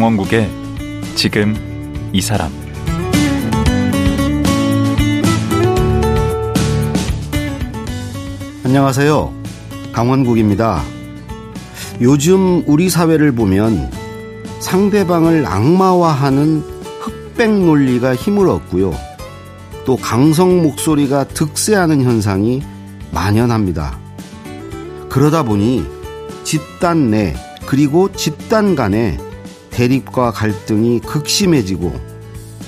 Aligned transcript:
강원국의 0.00 0.50
지금 1.14 1.54
이 2.14 2.22
사람 2.22 2.50
안녕하세요. 8.64 9.34
강원국입니다. 9.92 10.82
요즘 12.00 12.64
우리 12.66 12.88
사회를 12.88 13.32
보면 13.32 13.90
상대방을 14.60 15.44
악마화하는 15.44 16.64
흑백 17.00 17.50
논리가 17.50 18.16
힘을 18.16 18.48
얻고요. 18.48 18.94
또 19.84 19.96
강성 19.96 20.62
목소리가 20.62 21.24
득세하는 21.24 22.04
현상이 22.04 22.62
만연합니다. 23.12 23.98
그러다 25.10 25.42
보니 25.42 25.84
집단 26.44 27.10
내 27.10 27.34
그리고 27.66 28.10
집단 28.12 28.74
간에 28.74 29.18
대립과 29.80 30.32
갈등이 30.32 31.00
극심해지고 31.00 31.98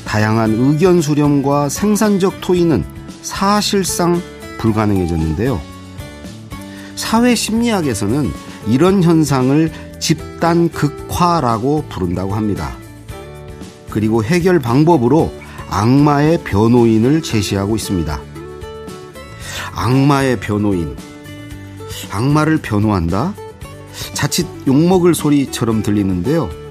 다양한 0.07 0.55
의견 0.59 1.03
수렴과 1.03 1.69
생산적 1.69 2.41
토의는 2.41 2.85
사실상 3.21 4.19
불가능해졌는데요. 4.57 5.61
사회 6.97 7.35
심리학에서는 7.35 8.31
이런 8.67 9.03
현상을 9.03 9.71
집단 10.01 10.71
극화라고 10.71 11.85
부른다고 11.91 12.35
합니다. 12.35 12.75
그리고 13.91 14.25
해결 14.25 14.59
방법으로 14.59 15.31
악마의 15.69 16.45
변호인을 16.45 17.21
제시하고 17.21 17.77
있습니다. 17.77 18.21
악마의 19.75 20.41
변호인. 20.41 20.97
악마를 22.11 22.63
변호한다? 22.63 23.35
자칫 24.15 24.47
욕먹을 24.67 25.15
소리처럼 25.15 25.83
들리는데요. 25.83 26.62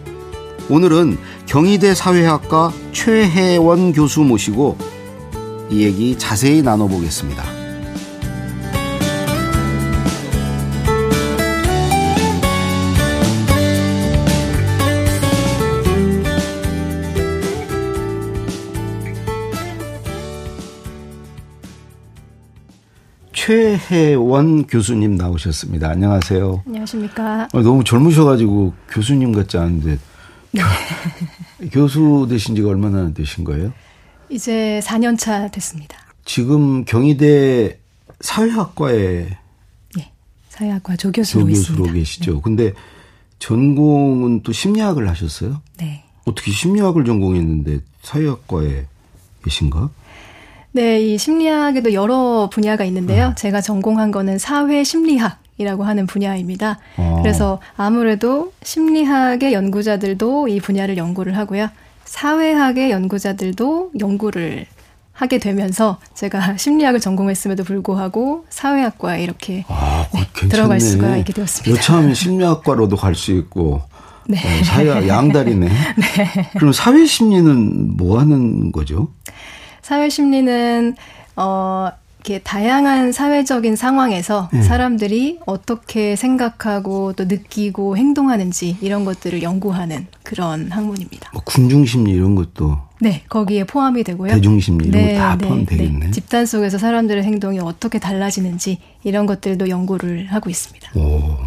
오늘은 0.72 1.18
경희대 1.48 1.94
사회학과 1.94 2.72
최혜원 2.94 3.92
교수 3.92 4.22
모시고 4.22 4.78
이 5.70 5.84
얘기 5.84 6.18
자세히 6.18 6.62
나눠보겠습니다. 6.62 7.44
최혜원 23.34 24.68
교수님 24.68 25.16
나오셨습니다. 25.16 25.90
안녕하세요. 25.90 26.64
안녕하십니까. 26.66 27.50
어, 27.52 27.62
너무 27.62 27.84
젊으셔가지고 27.84 28.72
교수님 28.88 29.34
같지 29.34 29.58
않은데. 29.58 29.98
네. 30.52 30.62
교수 31.72 32.28
되신 32.30 32.56
지가 32.56 32.70
얼마나 32.70 33.14
되신 33.14 33.44
거예요? 33.44 33.74
이제 34.30 34.80
4년 34.84 35.18
차 35.18 35.50
됐습니다. 35.50 35.98
지금 36.26 36.86
경희대 36.86 37.80
사회학과에 38.22 39.38
네, 39.96 40.12
사회학과 40.50 40.96
조교수로, 40.96 41.46
조교수로 41.46 41.94
계시죠. 41.94 42.36
네. 42.36 42.42
근데 42.44 42.74
전공은 43.40 44.44
또 44.44 44.52
심리학을 44.52 45.10
하셨어요? 45.10 45.62
네. 45.78 46.04
어떻게 46.26 46.52
심리학을 46.52 47.04
전공했는데 47.06 47.80
사회학과에 48.04 48.86
계신가? 49.44 49.90
네, 50.74 51.02
이 51.02 51.18
심리학에도 51.18 51.94
여러 51.94 52.50
분야가 52.52 52.86
있는데요. 52.86 53.30
음. 53.30 53.36
제가 53.36 53.60
전공한 53.60 54.12
거는 54.12 54.38
사회 54.38 54.84
심리학 54.84 55.42
이라고 55.58 55.84
하는 55.84 56.08
분야입니다. 56.08 56.80
어. 56.98 57.20
그래서 57.22 57.60
아무래도 57.78 58.52
심리학의 58.64 59.54
연구자들도 59.54 60.48
이 60.48 60.60
분야를 60.60 60.98
연구를 60.98 61.38
하고요. 61.38 61.70
사회학의 62.06 62.92
연구자들도 62.92 63.92
연구를 64.00 64.66
하게 65.14 65.38
되면서 65.38 66.00
제가 66.16 66.56
심리학을 66.58 67.00
전공했음에도 67.00 67.64
불구하고 67.64 68.46
사회학과에 68.50 69.22
이렇게 69.24 69.64
아, 69.68 70.08
네, 70.14 70.48
들어갈 70.50 70.80
수가 70.80 71.18
있게 71.18 71.32
되었습니다. 71.34 71.76
여차하면 71.78 72.14
심리학과로도 72.16 72.96
갈 72.96 73.14
수 73.14 73.32
있고 73.34 73.82
네. 74.28 74.38
어, 74.38 74.64
사회 74.64 74.88
양다리네. 75.08 75.68
네. 75.68 76.50
그럼 76.58 76.74
사회 76.74 77.06
심리는 77.06 77.96
뭐 77.98 78.20
하는 78.20 78.72
거죠? 78.72 79.10
사회 79.82 80.10
심리는 80.10 80.96
어 81.36 81.90
이렇게 82.22 82.38
다양한 82.38 83.12
사회적인 83.12 83.76
상황에서 83.76 84.50
네. 84.54 84.62
사람들이 84.62 85.40
어떻게 85.48 86.16
생각하고 86.16 87.14
또 87.14 87.26
느끼고 87.26 87.98
행동하는지 87.98 88.78
이런 88.80 89.06
것들을 89.06 89.42
연구하는 89.42 90.06
그런 90.22 90.72
학문입니다. 90.72 91.32
뭐 91.34 91.42
군중심리 91.44 92.12
이런 92.12 92.36
것도 92.36 92.78
네 93.00 93.24
거기에 93.28 93.64
포함이 93.64 94.04
되고요. 94.04 94.34
대중심리 94.34 94.90
이런 94.90 95.02
네, 95.02 95.14
거다 95.16 95.36
네, 95.38 95.48
포함되겠네. 95.48 96.06
네. 96.06 96.12
집단 96.12 96.46
속에서 96.46 96.78
사람들의 96.78 97.24
행동이 97.24 97.60
어떻게 97.60 97.98
달라지는지 97.98 98.78
이런 99.04 99.26
것들도 99.26 99.70
연구를 99.70 100.28
하고 100.28 100.52
있습니다. 100.52 100.92
오. 101.00 101.38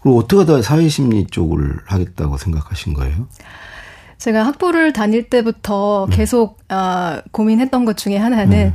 그리고 0.00 0.18
어떻게 0.18 0.38
하다 0.38 0.62
사회심리 0.62 1.26
쪽을 1.26 1.80
하겠다고 1.84 2.38
생각하신 2.38 2.94
거예요? 2.94 3.26
제가 4.18 4.46
학부를 4.46 4.92
다닐 4.92 5.28
때부터 5.28 6.06
네. 6.08 6.16
계속 6.16 6.58
어, 6.70 7.20
고민했던 7.32 7.84
것 7.84 7.96
중에 7.96 8.16
하나는 8.16 8.48
네. 8.50 8.74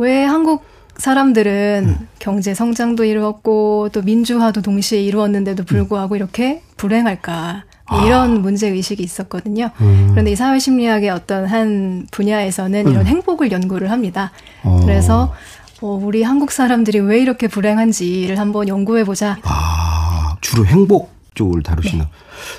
왜 0.00 0.24
한국 0.24 0.64
사람들은 0.96 1.84
음. 1.86 2.08
경제 2.18 2.54
성장도 2.54 3.04
이루었고 3.04 3.90
또 3.92 4.00
민주화도 4.02 4.62
동시에 4.62 5.00
이루었는데도 5.02 5.64
불구하고 5.64 6.14
음. 6.14 6.16
이렇게 6.16 6.62
불행할까 6.78 7.64
아. 7.86 8.04
이런 8.06 8.40
문제 8.40 8.68
의식이 8.68 9.02
있었거든요. 9.02 9.70
음. 9.82 10.08
그런데 10.10 10.32
이 10.32 10.36
사회 10.36 10.58
심리학의 10.58 11.10
어떤 11.10 11.44
한 11.44 12.06
분야에서는 12.10 12.80
이런 12.88 13.02
음. 13.02 13.06
행복을 13.06 13.52
연구를 13.52 13.90
합니다. 13.90 14.32
어. 14.62 14.80
그래서 14.82 15.34
어, 15.82 16.00
우리 16.02 16.22
한국 16.22 16.50
사람들이 16.50 17.00
왜 17.00 17.20
이렇게 17.20 17.46
불행한지를 17.46 18.38
한번 18.38 18.68
연구해 18.68 19.04
보자. 19.04 19.38
아 19.42 20.36
주로 20.40 20.64
행복 20.64 21.10
쪽을 21.34 21.62
다루시나? 21.62 22.04
네. 22.04 22.10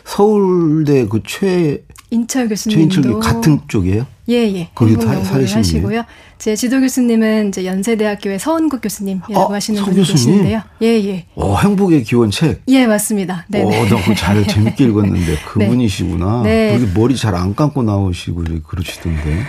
서울대 0.06 1.08
그 1.08 1.22
최 1.26 1.84
인철 2.12 2.50
교수님도 2.50 3.20
같은 3.20 3.62
쪽이에요? 3.68 4.06
예, 4.32 4.54
예. 4.56 4.70
거기도 4.74 5.06
연구를 5.08 5.46
하시고요. 5.48 6.04
제 6.38 6.56
지도 6.56 6.80
교수님은 6.80 7.50
이제 7.50 7.66
연세대학교의 7.66 8.40
서원국 8.40 8.82
교수님이라고 8.82 9.52
아, 9.52 9.56
하시는 9.56 9.84
분이 9.84 10.04
계시는데요. 10.04 10.62
예, 10.82 10.88
예. 10.88 11.26
어, 11.36 11.56
행복의 11.58 12.04
기원 12.04 12.32
책. 12.32 12.62
예, 12.68 12.88
맞습니다. 12.88 13.46
네, 13.50 13.64
네. 13.64 13.80
어, 13.80 13.86
나그잘 13.86 14.46
재밌게 14.48 14.86
읽었는데 14.86 15.36
네. 15.36 15.38
그분이시구나. 15.46 16.42
네. 16.44 16.78
네. 16.78 16.92
머리 16.96 17.16
잘 17.16 17.36
안 17.36 17.54
감고 17.56 17.84
나오시고 17.84 18.44
그러시던데. 18.66 19.44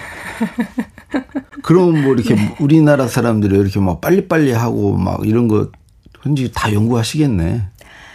그럼 1.63 2.03
뭐 2.03 2.15
이렇게 2.15 2.35
네. 2.35 2.55
우리나라 2.61 3.07
사람들이 3.07 3.57
이렇게 3.57 3.79
막 3.81 4.01
빨리빨리 4.01 4.53
하고 4.53 4.97
막 4.97 5.21
이런 5.27 5.49
거 5.49 5.69
현지 6.23 6.51
다 6.53 6.73
연구하시겠네. 6.73 7.63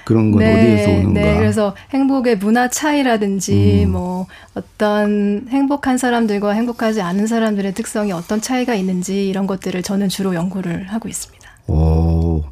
그런 0.08 0.32
건 0.32 0.40
네, 0.40 0.54
어디에서 0.54 0.90
오는가? 0.90 1.20
네, 1.20 1.38
그래서 1.38 1.76
행복의 1.90 2.38
문화 2.38 2.70
차이라든지 2.70 3.84
음. 3.84 3.92
뭐 3.92 4.28
어떤 4.54 5.46
행복한 5.50 5.98
사람들과 5.98 6.52
행복하지 6.52 7.02
않은 7.02 7.28
사람들의 7.28 7.74
특성이 7.74 8.14
어떤 8.14 8.40
차이가 8.40 8.74
있는지 8.74 9.28
이런 9.28 9.48
것들을 9.48 9.84
저는 9.84 10.08
주로 10.08 10.34
연구를 10.34 10.88
하고 10.88 11.10
있습니다. 11.10 11.46
오, 11.68 12.46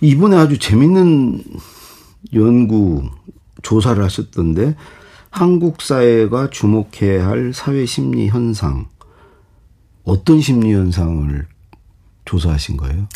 이번에 0.00 0.36
아주 0.36 0.56
재밌는 0.60 1.42
연구 2.34 3.02
조사를 3.62 4.00
하셨던데 4.04 4.76
한국 5.30 5.82
사회가 5.82 6.50
주목해야 6.50 7.26
할 7.26 7.50
사회 7.52 7.86
심리 7.86 8.28
현상 8.28 8.86
어떤 10.04 10.40
심리 10.40 10.72
현상을 10.72 11.44
조사하신 12.24 12.76
거예요? 12.76 13.08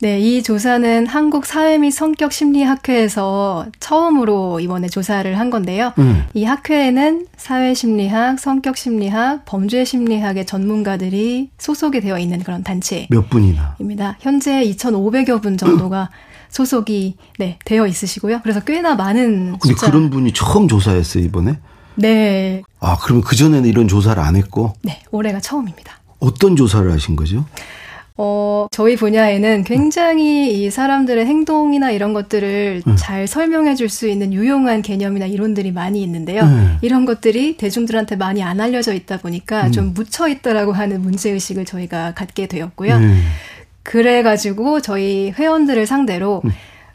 네, 0.00 0.20
이 0.20 0.44
조사는 0.44 1.08
한국 1.08 1.44
사회 1.44 1.76
및 1.76 1.90
성격 1.90 2.32
심리학회에서 2.32 3.66
처음으로 3.80 4.60
이번에 4.60 4.86
조사를 4.86 5.36
한 5.36 5.50
건데요. 5.50 5.92
음. 5.98 6.24
이 6.34 6.44
학회에는 6.44 7.26
사회 7.36 7.74
심리학, 7.74 8.38
성격 8.38 8.76
심리학, 8.76 9.44
범죄 9.44 9.84
심리학의 9.84 10.46
전문가들이 10.46 11.50
소속이 11.58 12.00
되어 12.00 12.16
있는 12.20 12.38
그런 12.44 12.62
단체. 12.62 13.08
몇 13.10 13.28
분이나? 13.28 13.74
입니다. 13.80 14.16
현재 14.20 14.62
2,500여 14.62 15.42
분 15.42 15.56
정도가 15.58 16.10
소속이 16.48 17.16
네, 17.40 17.58
되어 17.64 17.88
있으시고요. 17.88 18.38
그래서 18.44 18.60
꽤나 18.60 18.94
많은 18.94 19.58
근데 19.58 19.74
숫자. 19.74 19.90
그런 19.90 20.10
분이 20.10 20.32
처음 20.32 20.68
조사했어요, 20.68 21.24
이번에? 21.24 21.58
네. 21.96 22.62
아, 22.78 22.96
그러면 23.02 23.24
그전에는 23.24 23.68
이런 23.68 23.88
조사를 23.88 24.22
안 24.22 24.36
했고? 24.36 24.74
네, 24.82 25.02
올해가 25.10 25.40
처음입니다. 25.40 25.98
어떤 26.20 26.54
조사를 26.54 26.88
하신 26.92 27.16
거죠? 27.16 27.44
어, 28.20 28.66
저희 28.72 28.96
분야에는 28.96 29.62
굉장히 29.62 30.52
이 30.64 30.70
사람들의 30.70 31.24
행동이나 31.24 31.92
이런 31.92 32.12
것들을 32.12 32.82
음. 32.84 32.96
잘 32.96 33.28
설명해 33.28 33.76
줄 33.76 33.88
수 33.88 34.06
있는 34.08 34.34
유용한 34.34 34.82
개념이나 34.82 35.24
이론들이 35.26 35.72
많이 35.72 36.02
있는데요. 36.02 36.42
음. 36.42 36.76
이런 36.82 37.06
것들이 37.06 37.56
대중들한테 37.56 38.16
많이 38.16 38.42
안 38.42 38.60
알려져 38.60 38.92
있다 38.92 39.18
보니까 39.18 39.68
음. 39.68 39.72
좀 39.72 39.94
묻혀 39.94 40.28
있다라고 40.28 40.72
하는 40.72 41.00
문제 41.00 41.30
의식을 41.30 41.64
저희가 41.64 42.12
갖게 42.14 42.46
되었고요. 42.46 42.96
음. 42.96 43.22
그래 43.82 44.22
가지고 44.22 44.82
저희 44.82 45.30
회원들을 45.30 45.86
상대로 45.86 46.42
음. 46.44 46.52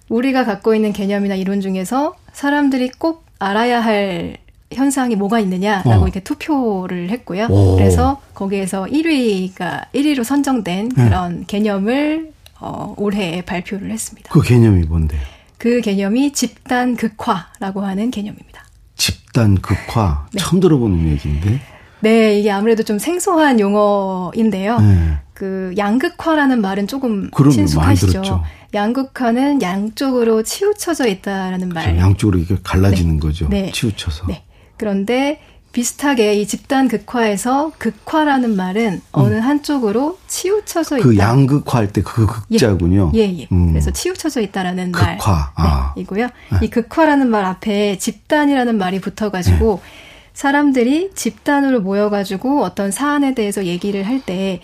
우리가 0.10 0.44
갖고 0.46 0.76
있는 0.76 0.94
개념이나 0.94 1.34
이론 1.36 1.62
중에서 1.62 2.16
사람들이 2.34 2.92
꼭 3.00 3.26
알아야 3.40 3.82
할 3.82 4.38
현상이 4.74 5.16
뭐가 5.16 5.40
있느냐라고 5.40 5.90
어. 5.90 6.04
이렇게 6.04 6.20
투표를 6.20 7.10
했고요. 7.10 7.48
오. 7.50 7.76
그래서 7.76 8.22
거기에서 8.34 8.86
1위가 8.86 9.86
1위로 9.94 10.24
선정된 10.24 10.90
네. 10.90 11.04
그런 11.04 11.40
네. 11.40 11.44
개념을 11.48 12.32
어, 12.60 12.94
올해 12.98 13.42
발표를 13.42 13.92
했습니다. 13.92 14.30
그 14.32 14.42
개념이 14.42 14.84
뭔데요? 14.86 15.20
그 15.58 15.82
개념이 15.82 16.34
집단 16.34 16.96
극화라고 16.96 17.82
하는 17.82 18.12
개념입니다. 18.12 18.64
집단 18.96 19.56
극화 19.56 20.28
네. 20.32 20.40
처음 20.40 20.60
들어보는 20.60 21.10
얘기인데. 21.10 21.62
네, 22.02 22.40
이게 22.40 22.52
아무래도 22.52 22.84
좀 22.84 23.00
생소한 23.00 23.60
용어인데요. 23.60 24.80
네. 24.80 25.18
그 25.34 25.74
양극화라는 25.78 26.62
말은 26.62 26.88
조금 26.88 27.30
친숙하시죠. 27.32 28.44
양극화는 28.74 29.62
양쪽으로 29.62 30.44
치우쳐져 30.44 31.08
있다라는 31.08 31.70
말. 31.70 31.98
양쪽으로 31.98 32.40
이게 32.40 32.58
갈라지는 32.64 33.16
네. 33.16 33.20
거죠. 33.20 33.48
네. 33.50 33.72
치우쳐서. 33.72 34.28
네. 34.28 34.44
그런데 34.84 35.40
비슷하게 35.72 36.36
이 36.36 36.46
집단 36.46 36.90
극화에서 36.90 37.72
극화라는 37.78 38.56
말은 38.56 38.92
음. 38.94 39.02
어느 39.14 39.36
한쪽으로 39.36 40.20
치우쳐져 40.28 40.98
그 40.98 41.00
있다. 41.00 41.08
그 41.10 41.18
양극화할 41.18 41.92
때 41.94 42.02
그 42.02 42.28
극자군요. 42.28 43.12
예, 43.16 43.20
예. 43.22 43.40
예. 43.40 43.48
음. 43.52 43.70
그래서 43.70 43.90
치우쳐져 43.92 44.42
있다라는 44.42 44.92
극화. 44.92 45.06
말. 45.06 45.18
아. 45.56 45.94
네, 45.96 46.02
이고요. 46.02 46.26
네. 46.26 46.60
이 46.62 46.70
극화라는 46.70 47.30
말 47.30 47.46
앞에 47.46 47.98
집단이라는 47.98 48.78
말이 48.78 49.00
붙어가지고 49.00 49.80
네. 49.82 49.90
사람들이 50.34 51.12
집단으로 51.16 51.80
모여가지고 51.82 52.62
어떤 52.62 52.92
사안에 52.92 53.34
대해서 53.34 53.66
얘기를 53.66 54.06
할 54.06 54.20
때, 54.20 54.60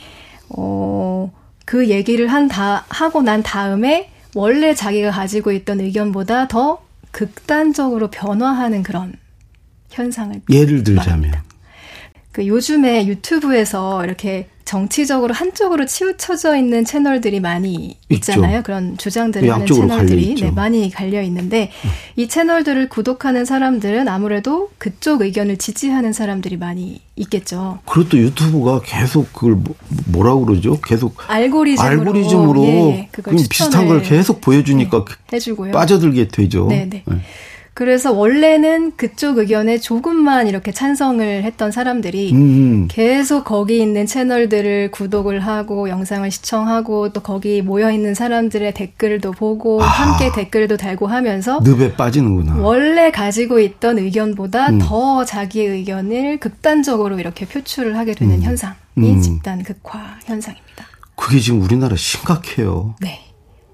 어, 0.50 1.32
그 1.66 1.90
얘기를 1.90 2.28
한 2.28 2.48
다, 2.50 2.86
하고 2.90 3.22
난 3.22 3.42
다음에 3.42 4.10
원래 4.36 4.76
자기가 4.76 5.12
가지고 5.12 5.52
있던 5.54 5.80
의견보다 5.80 6.48
더 6.50 6.82
극단적으로 7.12 8.10
변화하는 8.10 8.84
그런 8.84 9.14
현상을 9.90 10.42
예를 10.50 10.84
들자면 10.84 11.22
말합니다. 11.22 11.44
그 12.32 12.48
요즘에 12.48 13.08
유튜브에서 13.08 14.06
이렇게 14.06 14.48
정치적으로 14.70 15.34
한쪽으로 15.34 15.88
치우쳐져 15.88 16.56
있는 16.56 16.86
채널들이 16.86 17.40
많이 17.40 17.98
있잖아요. 18.10 18.58
있죠. 18.58 18.64
그런 18.64 18.98
주장들을 19.00 19.52
하는 19.52 19.66
채널들이 19.66 20.36
네, 20.36 20.52
많이 20.52 20.92
갈려 20.92 21.24
있는데 21.24 21.72
음. 21.84 21.90
이 22.16 22.28
채널들을 22.28 22.88
구독하는 22.88 23.46
사람들은 23.46 24.08
아무래도 24.08 24.70
그쪽 24.78 25.22
의견을 25.22 25.58
지지하는 25.58 26.14
사람들이 26.14 26.58
많이 26.58 27.02
있겠죠. 27.16 27.80
그리고 27.86 28.10
또 28.10 28.20
유튜브가 28.20 28.82
계속 28.86 29.34
그걸 29.34 29.54
뭐, 29.56 29.74
뭐라고 30.06 30.46
그러죠? 30.46 30.80
계속 30.82 31.16
알고리즘으로, 31.28 31.90
알고리즘으로 31.90 32.64
예, 32.66 33.10
예 33.32 33.36
비슷한 33.50 33.88
걸 33.88 34.04
계속 34.04 34.40
보여주니까 34.40 35.04
네, 35.04 35.36
해주고요. 35.38 35.72
빠져들게 35.72 36.28
되죠. 36.28 36.68
네, 36.68 36.88
네. 36.88 37.04
네. 37.80 37.90
그래서 37.90 38.12
원래는 38.12 38.98
그쪽 38.98 39.38
의견에 39.38 39.78
조금만 39.78 40.50
이렇게 40.50 40.74
찬성을 40.74 41.44
했던 41.44 41.72
사람들이 41.72 42.34
음. 42.34 42.88
계속 42.92 43.46
거기 43.46 43.82
있는 43.82 44.06
채널들을 44.06 44.92
구독을 44.92 45.40
하고 45.40 45.88
영상을 45.88 46.30
시청하고 46.30 47.14
또 47.14 47.22
거기 47.22 47.62
모여 47.62 47.90
있는 47.90 48.14
사람들의 48.14 48.74
댓글도 48.74 49.32
보고 49.32 49.82
아. 49.82 49.86
함께 49.86 50.30
댓글도 50.34 50.76
달고 50.76 51.08
하면서 51.08 51.62
늪에 51.64 51.94
빠지는구나. 51.94 52.58
원래 52.58 53.12
가지고 53.12 53.62
있던 53.62 53.98
의견보다 54.00 54.72
음. 54.72 54.80
더 54.82 55.24
자기의 55.24 55.70
의견을 55.70 56.40
극단적으로 56.40 57.18
이렇게 57.18 57.46
표출을 57.46 57.98
하게 57.98 58.14
되는 58.14 58.36
음. 58.36 58.42
현상이 58.42 58.76
음. 58.98 59.22
집단 59.22 59.64
극화 59.64 60.18
현상입니다. 60.26 60.86
그게 61.16 61.40
지금 61.40 61.62
우리나라 61.62 61.96
심각해요. 61.96 62.96
네. 63.00 63.29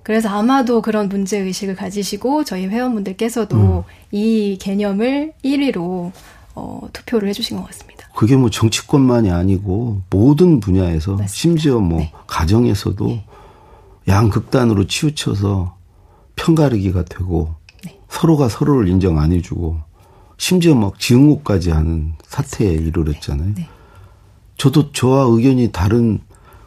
그래서 0.06 0.30
아마도 0.30 0.84
그런 0.84 1.10
문제 1.10 1.40
의식을 1.40 1.76
가지시고 1.76 2.44
저희 2.44 2.68
회원분들께서도 2.68 3.58
음. 3.58 3.84
이 4.12 4.56
개념을 4.62 5.34
1위로 5.44 6.12
어, 6.54 6.82
투표를 6.94 7.28
해주신 7.30 7.58
것 7.58 7.66
같습니다. 7.66 8.08
그게 8.16 8.36
뭐 8.36 8.52
정치권만이 8.52 9.32
아니고 9.32 10.04
모든 10.12 10.60
분야에서 10.60 11.14
맞습니다. 11.14 11.28
심지어 11.28 11.80
뭐 11.80 12.02
네. 12.02 12.14
가정에서도 12.28 13.08
네. 13.08 13.26
양극단으로 14.08 14.86
치우쳐서 14.86 15.76
편가르기가 16.36 17.06
되고 17.06 17.56
네. 17.84 18.00
서로가 18.08 18.48
서로를 18.48 18.88
인정 18.88 19.18
안 19.18 19.32
해주고 19.32 19.80
심지어 20.38 20.76
막 20.76 21.00
지응고까지 21.00 21.72
하는 21.72 22.14
사태에 22.28 22.72
이르렀잖아요. 22.72 23.56
네. 23.56 23.68
저도 24.58 24.92
저와 24.92 25.26
의견이 25.30 25.72
다른 25.72 26.20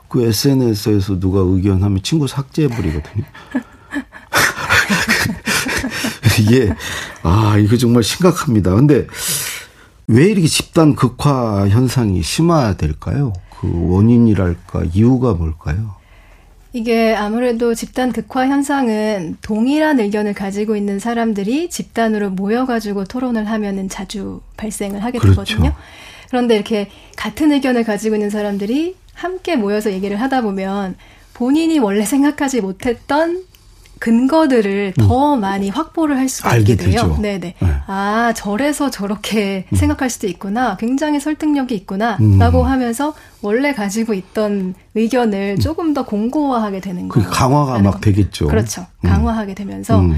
그 0.09 0.25
SNS에서 0.25 1.21
누가 1.21 1.41
의견하면 1.41 2.03
친구 2.03 2.27
삭제해버리거든요. 2.27 3.25
이게, 6.41 6.73
아, 7.23 7.57
이거 7.59 7.77
정말 7.77 8.03
심각합니다. 8.03 8.75
근데 8.75 9.07
왜 10.07 10.27
이렇게 10.27 10.47
집단 10.47 10.95
극화 10.95 11.69
현상이 11.69 12.23
심화될까요? 12.23 13.33
그 13.61 13.71
원인이랄까, 13.91 14.85
이유가 14.95 15.35
뭘까요? 15.35 15.97
이게 16.73 17.15
아무래도 17.15 17.75
집단 17.75 18.13
극화 18.13 18.47
현상은 18.47 19.37
동일한 19.41 20.01
의견을 20.01 20.35
가지고 20.35 20.77
있는 20.77 20.99
사람들이 20.99 21.71
집단으로 21.71 22.31
모여가지고 22.31 23.05
토론을 23.05 23.49
하면은 23.51 23.89
자주 23.89 24.41
발생을 24.57 25.03
하게 25.03 25.19
그렇죠. 25.19 25.45
되거든요. 25.45 25.75
그런데 26.29 26.55
이렇게 26.55 26.91
같은 27.17 27.53
의견을 27.53 27.85
가지고 27.85 28.17
있는 28.17 28.31
사람들이 28.31 28.97
함께 29.19 29.57
모여서 29.57 29.93
얘기를 29.93 30.21
하다 30.21 30.43
보면 30.43 30.95
본인이 31.35 31.79
원래 31.79 32.05
생각하지 32.05 32.61
못했던 32.61 33.43
근거들을 33.99 34.95
음. 34.97 35.09
더 35.09 35.37
많이 35.37 35.71
확보를 35.71 36.17
할 36.17 36.29
수가 36.29 36.57
있게 36.59 36.77
돼요. 36.77 37.19
네네. 37.21 37.39
네. 37.59 37.75
아, 37.89 38.33
저래서 38.37 38.91
저렇게 38.91 39.67
음. 39.73 39.77
생각할 39.77 40.09
수도 40.09 40.29
있구나. 40.29 40.77
굉장히 40.77 41.19
설득력이 41.19 41.75
있구나. 41.75 42.17
음. 42.21 42.39
라고 42.39 42.63
하면서 42.63 43.13
원래 43.43 43.75
가지고 43.75 44.15
있던 44.15 44.75
의견을 44.95 45.57
음. 45.59 45.61
조금 45.61 45.95
더 45.95 46.05
공고화하게 46.05 46.79
되는 46.81 47.09
거예요. 47.09 47.29
강화가 47.29 47.81
막 47.81 48.01
되겠죠. 48.01 48.47
그렇죠. 48.47 48.87
음. 49.05 49.11
강화하게 49.11 49.55
되면서 49.55 49.99
음. 49.99 50.15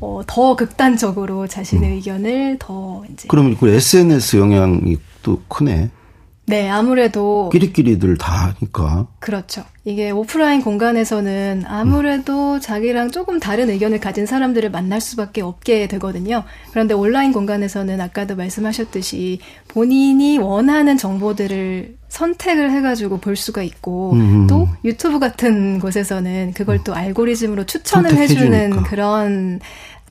어, 0.00 0.22
더 0.26 0.56
극단적으로 0.56 1.46
자신의 1.46 1.92
의견을 1.92 2.56
더 2.58 3.04
이제. 3.12 3.28
그러면 3.28 3.56
그 3.56 3.68
SNS 3.68 4.38
영향이 4.38 4.96
또 5.22 5.40
크네. 5.46 5.90
네, 6.46 6.68
아무래도 6.68 7.48
끼리끼리들 7.50 8.18
다 8.18 8.54
하니까. 8.58 9.06
그렇죠. 9.20 9.64
이게 9.84 10.10
오프라인 10.10 10.62
공간에서는 10.62 11.64
아무래도 11.66 12.54
음. 12.54 12.60
자기랑 12.60 13.10
조금 13.10 13.40
다른 13.40 13.70
의견을 13.70 14.00
가진 14.00 14.26
사람들을 14.26 14.70
만날 14.70 15.00
수밖에 15.00 15.40
없게 15.40 15.86
되거든요. 15.88 16.44
그런데 16.70 16.94
온라인 16.94 17.32
공간에서는 17.32 18.00
아까도 18.00 18.36
말씀하셨듯이 18.36 19.40
본인이 19.68 20.38
원하는 20.38 20.96
정보들을 20.96 21.96
선택을 22.08 22.70
해가지고 22.72 23.18
볼 23.18 23.36
수가 23.36 23.62
있고 23.62 24.12
음. 24.12 24.46
또 24.46 24.68
유튜브 24.84 25.18
같은 25.18 25.80
곳에서는 25.80 26.52
그걸 26.54 26.84
또 26.84 26.94
알고리즘으로 26.94 27.64
추천을 27.64 28.14
해주는 28.16 28.82
그런 28.84 29.60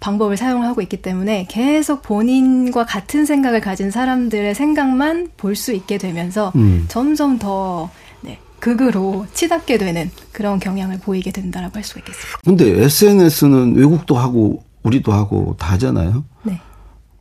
방법을 0.02 0.36
사용하고 0.36 0.82
있기 0.82 1.02
때문에 1.02 1.46
계속 1.50 2.02
본인과 2.02 2.86
같은 2.86 3.26
생각을 3.26 3.62
가진 3.62 3.90
사람들의 3.92 4.54
생각만 4.56 5.30
볼 5.38 5.56
수 5.56 5.74
있게 5.74 5.98
되면서 5.98 6.52
음. 6.56 6.86
점점 6.90 7.38
더 7.40 7.90
네, 8.22 8.40
극으로 8.60 9.28
치닫게 9.34 9.78
되는 9.78 10.10
그런 10.32 10.60
경향을 10.60 11.00
보이게 11.00 11.32
된다라고 11.32 11.76
할 11.76 11.84
수가 11.84 12.00
있겠습니다. 12.00 12.40
근데 12.44 12.84
SNS는 12.84 13.76
외국도 13.76 14.18
하고 14.18 14.64
우리도 14.84 15.12
하고 15.14 15.56
다 15.60 15.74
하잖아요. 15.74 16.24
네. 16.44 16.60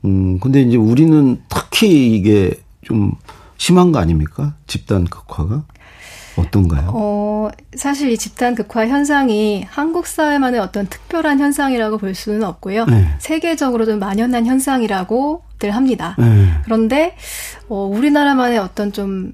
음, 0.07 0.41
근데 0.41 0.63
이제 0.63 0.77
우리는 0.79 1.41
특히 1.51 2.15
이게 2.17 2.53
좀 2.83 3.13
심한 3.59 3.93
거 3.93 3.99
아닙니까? 3.99 4.55
집단 4.67 5.05
극화가? 5.05 5.65
어떤가요? 6.41 6.91
어, 6.95 7.49
사실 7.75 8.11
이 8.11 8.19
집단 8.19 8.55
극화 8.55 8.87
현상이 8.87 9.65
한국 9.69 10.07
사회만의 10.07 10.61
어떤 10.61 10.87
특별한 10.87 11.41
현상이라고 11.41 11.99
볼 11.99 12.15
수는 12.15 12.43
없고요. 12.45 12.87
네. 12.87 13.07
세계적으로도 13.19 13.99
만연한 13.99 14.47
현상이라고들 14.47 15.71
합니다. 15.71 16.17
네. 16.19 16.49
그런데 16.65 17.17
어, 17.69 17.85
우리나라만의 17.85 18.59
어떤 18.59 18.93
좀 18.93 19.33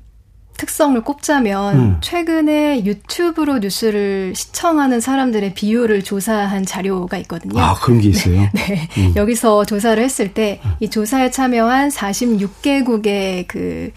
특성을 0.56 1.00
꼽자면 1.02 1.78
음. 1.78 1.96
최근에 2.00 2.84
유튜브로 2.84 3.58
뉴스를 3.58 4.34
시청하는 4.34 5.00
사람들의 5.00 5.54
비율을 5.54 6.02
조사한 6.02 6.64
자료가 6.66 7.18
있거든요. 7.18 7.60
아, 7.60 7.74
그런 7.74 8.00
게 8.00 8.08
있어요? 8.08 8.40
네. 8.40 8.50
네. 8.66 8.88
음. 8.98 9.12
여기서 9.16 9.64
조사를 9.64 10.02
했을 10.02 10.32
때 10.34 10.60
이 10.80 10.88
조사에 10.90 11.30
참여한 11.30 11.88
46개국의 11.88 13.46
그 13.48 13.90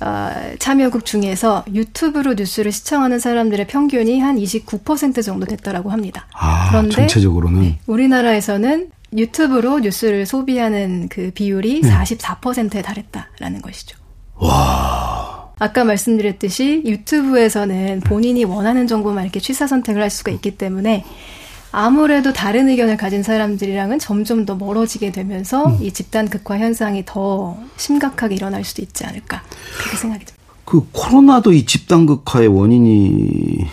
어, 0.00 0.30
참여국 0.58 1.04
중에서 1.04 1.64
유튜브로 1.72 2.34
뉴스를 2.34 2.72
시청하는 2.72 3.18
사람들의 3.20 3.66
평균이 3.68 4.20
한 4.20 4.36
29% 4.36 5.22
정도 5.24 5.46
됐다라고 5.46 5.90
합니다. 5.90 6.26
아, 6.34 6.68
그런데 6.70 6.96
전체적으로는 6.96 7.62
네, 7.62 7.78
우리나라에서는 7.86 8.90
유튜브로 9.16 9.80
뉴스를 9.80 10.26
소비하는 10.26 11.08
그 11.08 11.30
비율이 11.34 11.82
네. 11.82 11.90
44%에 11.90 12.82
달했다라는 12.82 13.62
것이죠. 13.62 13.96
와. 14.36 15.31
아까 15.62 15.84
말씀드렸듯이 15.84 16.82
유튜브에서는 16.84 18.00
본인이 18.00 18.42
원하는 18.42 18.88
정보만 18.88 19.22
이렇게 19.22 19.38
취사 19.38 19.68
선택을 19.68 20.02
할 20.02 20.10
수가 20.10 20.32
있기 20.32 20.58
때문에 20.58 21.04
아무래도 21.70 22.32
다른 22.32 22.68
의견을 22.68 22.96
가진 22.96 23.22
사람들이랑은 23.22 24.00
점점 24.00 24.44
더 24.44 24.56
멀어지게 24.56 25.12
되면서 25.12 25.66
음. 25.66 25.78
이 25.80 25.92
집단 25.92 26.28
극화 26.28 26.58
현상이 26.58 27.04
더 27.06 27.56
심각하게 27.76 28.34
일어날 28.34 28.64
수도 28.64 28.82
있지 28.82 29.04
않을까 29.06 29.44
그렇게 29.78 29.96
생각이 29.96 30.24
듭니다. 30.24 30.42
그 30.64 30.84
코로나도 30.90 31.52
이 31.52 31.64
집단 31.64 32.06
극화의 32.06 32.48
원인이 32.48 33.64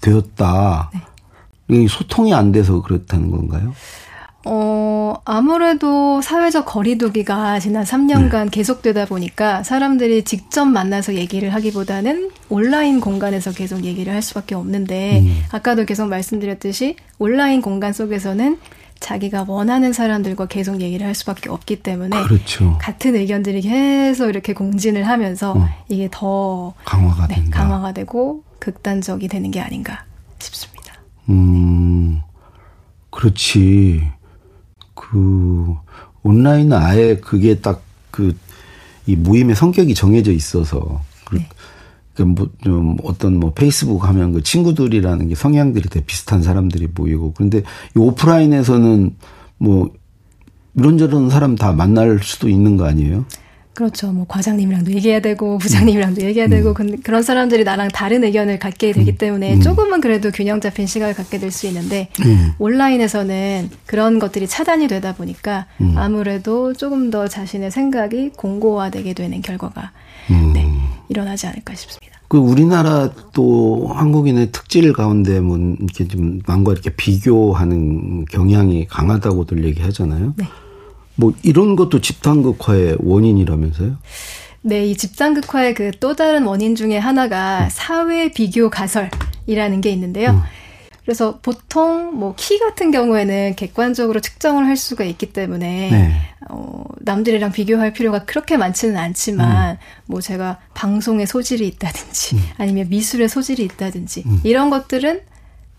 되었다. 0.00 0.92
네. 1.66 1.88
소통이 1.88 2.32
안 2.32 2.52
돼서 2.52 2.80
그렇다는 2.80 3.32
건가요? 3.32 3.74
어, 4.44 5.14
아무래도 5.24 6.20
사회적 6.20 6.66
거리두기가 6.66 7.60
지난 7.60 7.84
3년간 7.84 8.44
네. 8.44 8.50
계속되다 8.50 9.06
보니까 9.06 9.62
사람들이 9.62 10.24
직접 10.24 10.64
만나서 10.64 11.14
얘기를 11.14 11.54
하기보다는 11.54 12.30
온라인 12.48 13.00
공간에서 13.00 13.52
계속 13.52 13.84
얘기를 13.84 14.12
할 14.12 14.22
수밖에 14.22 14.54
없는데, 14.54 15.20
음. 15.20 15.42
아까도 15.52 15.84
계속 15.84 16.08
말씀드렸듯이 16.08 16.96
온라인 17.18 17.62
공간 17.62 17.92
속에서는 17.92 18.58
자기가 19.02 19.44
원하는 19.48 19.92
사람들과 19.92 20.46
계속 20.46 20.80
얘기를 20.80 21.04
할 21.06 21.14
수밖에 21.14 21.50
없기 21.50 21.82
때문에 21.82 22.22
그렇죠. 22.22 22.78
같은 22.80 23.16
의견들이 23.16 23.60
계속 23.60 24.28
이렇게 24.28 24.52
공진을 24.54 25.08
하면서 25.08 25.54
어. 25.56 25.68
이게 25.88 26.08
더 26.10 26.72
강화가 26.84 27.26
네, 27.26 27.34
된다. 27.34 27.60
강화가 27.60 27.92
되고 27.92 28.44
극단적이 28.60 29.26
되는 29.26 29.50
게 29.50 29.60
아닌가 29.60 30.04
싶습니다. 30.38 30.94
음, 31.28 32.20
그렇지. 33.10 34.08
그 35.12 35.74
온라인은 36.22 36.76
아예 36.76 37.16
그게 37.16 37.60
딱 37.60 37.82
그 38.10 38.34
이 39.06 39.16
모임의 39.16 39.56
성격이 39.56 39.94
정해져 39.94 40.32
있어서 40.32 41.02
그 41.24 41.36
네. 41.36 41.48
그뭐 42.14 42.50
좀 42.62 42.96
어떤 43.04 43.40
뭐 43.40 43.52
페이스북 43.52 44.04
하면 44.04 44.32
그 44.32 44.42
친구들이라는 44.42 45.28
게 45.28 45.34
성향들이 45.34 45.88
되게 45.88 46.04
비슷한 46.04 46.42
사람들이 46.42 46.88
모이고 46.94 47.32
그런데 47.34 47.62
이 47.96 47.98
오프라인에서는 47.98 49.16
뭐 49.58 49.90
이런저런 50.76 51.30
사람 51.30 51.56
다 51.56 51.72
만날 51.72 52.20
수도 52.22 52.48
있는 52.48 52.76
거 52.76 52.84
아니에요? 52.84 53.24
그렇죠. 53.74 54.12
뭐 54.12 54.26
과장님이랑도 54.28 54.92
얘기해야 54.92 55.20
되고 55.20 55.56
부장님이랑도 55.58 56.20
음. 56.20 56.26
얘기해야 56.26 56.48
되고 56.48 56.74
음. 56.78 56.96
그런 57.02 57.22
사람들이 57.22 57.64
나랑 57.64 57.88
다른 57.88 58.22
의견을 58.24 58.58
갖게 58.58 58.92
되기 58.92 59.12
음. 59.12 59.16
때문에 59.16 59.54
음. 59.54 59.60
조금은 59.60 60.00
그래도 60.00 60.30
균형 60.30 60.60
잡힌 60.60 60.86
시각을 60.86 61.14
갖게 61.14 61.38
될 61.38 61.52
수 61.52 61.66
있는데 61.66 62.08
음. 62.24 62.52
온라인에서는 62.58 63.68
그런 63.84 64.18
것들이 64.18 64.46
차단이 64.48 64.88
되다 64.88 65.14
보니까 65.14 65.66
음. 65.82 65.94
아무래도 65.98 66.72
조금 66.72 67.10
더 67.10 67.28
자신의 67.28 67.70
생각이 67.70 68.30
공고화되게 68.36 69.12
되는 69.12 69.42
결과가 69.42 69.90
네, 70.54 70.66
일어나지 71.10 71.46
않을까 71.46 71.74
싶습니다. 71.74 72.18
그 72.28 72.38
우리나라 72.38 73.10
또 73.34 73.90
한국인의 73.92 74.50
특질 74.52 74.94
가운데 74.94 75.40
뭐 75.40 75.58
이렇게 75.58 76.08
좀 76.08 76.40
남과 76.46 76.72
이렇게 76.72 76.88
비교하는 76.88 78.24
경향이 78.24 78.86
강하다고들 78.86 79.64
얘기하잖아요. 79.66 80.32
네. 80.38 80.46
뭐 81.14 81.32
이런 81.42 81.76
것도 81.76 82.00
집단극화의 82.00 82.96
원인이라면서요? 83.00 83.96
네, 84.62 84.86
이 84.86 84.96
집단극화의 84.96 85.74
그 85.74 85.90
또 86.00 86.14
다른 86.14 86.44
원인 86.44 86.74
중에 86.74 86.98
하나가 86.98 87.64
음. 87.64 87.68
사회 87.70 88.30
비교 88.30 88.70
가설이라는 88.70 89.80
게 89.80 89.90
있는데요. 89.90 90.30
음. 90.30 90.40
그래서 91.04 91.40
보통 91.42 92.16
뭐 92.16 92.34
키 92.36 92.60
같은 92.60 92.92
경우에는 92.92 93.56
객관적으로 93.56 94.20
측정을 94.20 94.66
할 94.66 94.76
수가 94.76 95.02
있기 95.04 95.32
때문에 95.32 95.90
네. 95.90 96.12
어, 96.48 96.84
남들이랑 97.00 97.50
비교할 97.50 97.92
필요가 97.92 98.24
그렇게 98.24 98.56
많지는 98.56 98.96
않지만 98.96 99.72
음. 99.72 99.76
뭐 100.06 100.20
제가 100.20 100.58
방송에 100.74 101.26
소질이 101.26 101.66
있다든지 101.66 102.36
음. 102.36 102.40
아니면 102.58 102.88
미술에 102.88 103.26
소질이 103.26 103.64
있다든지 103.64 104.22
음. 104.26 104.40
이런 104.44 104.70
것들은 104.70 105.20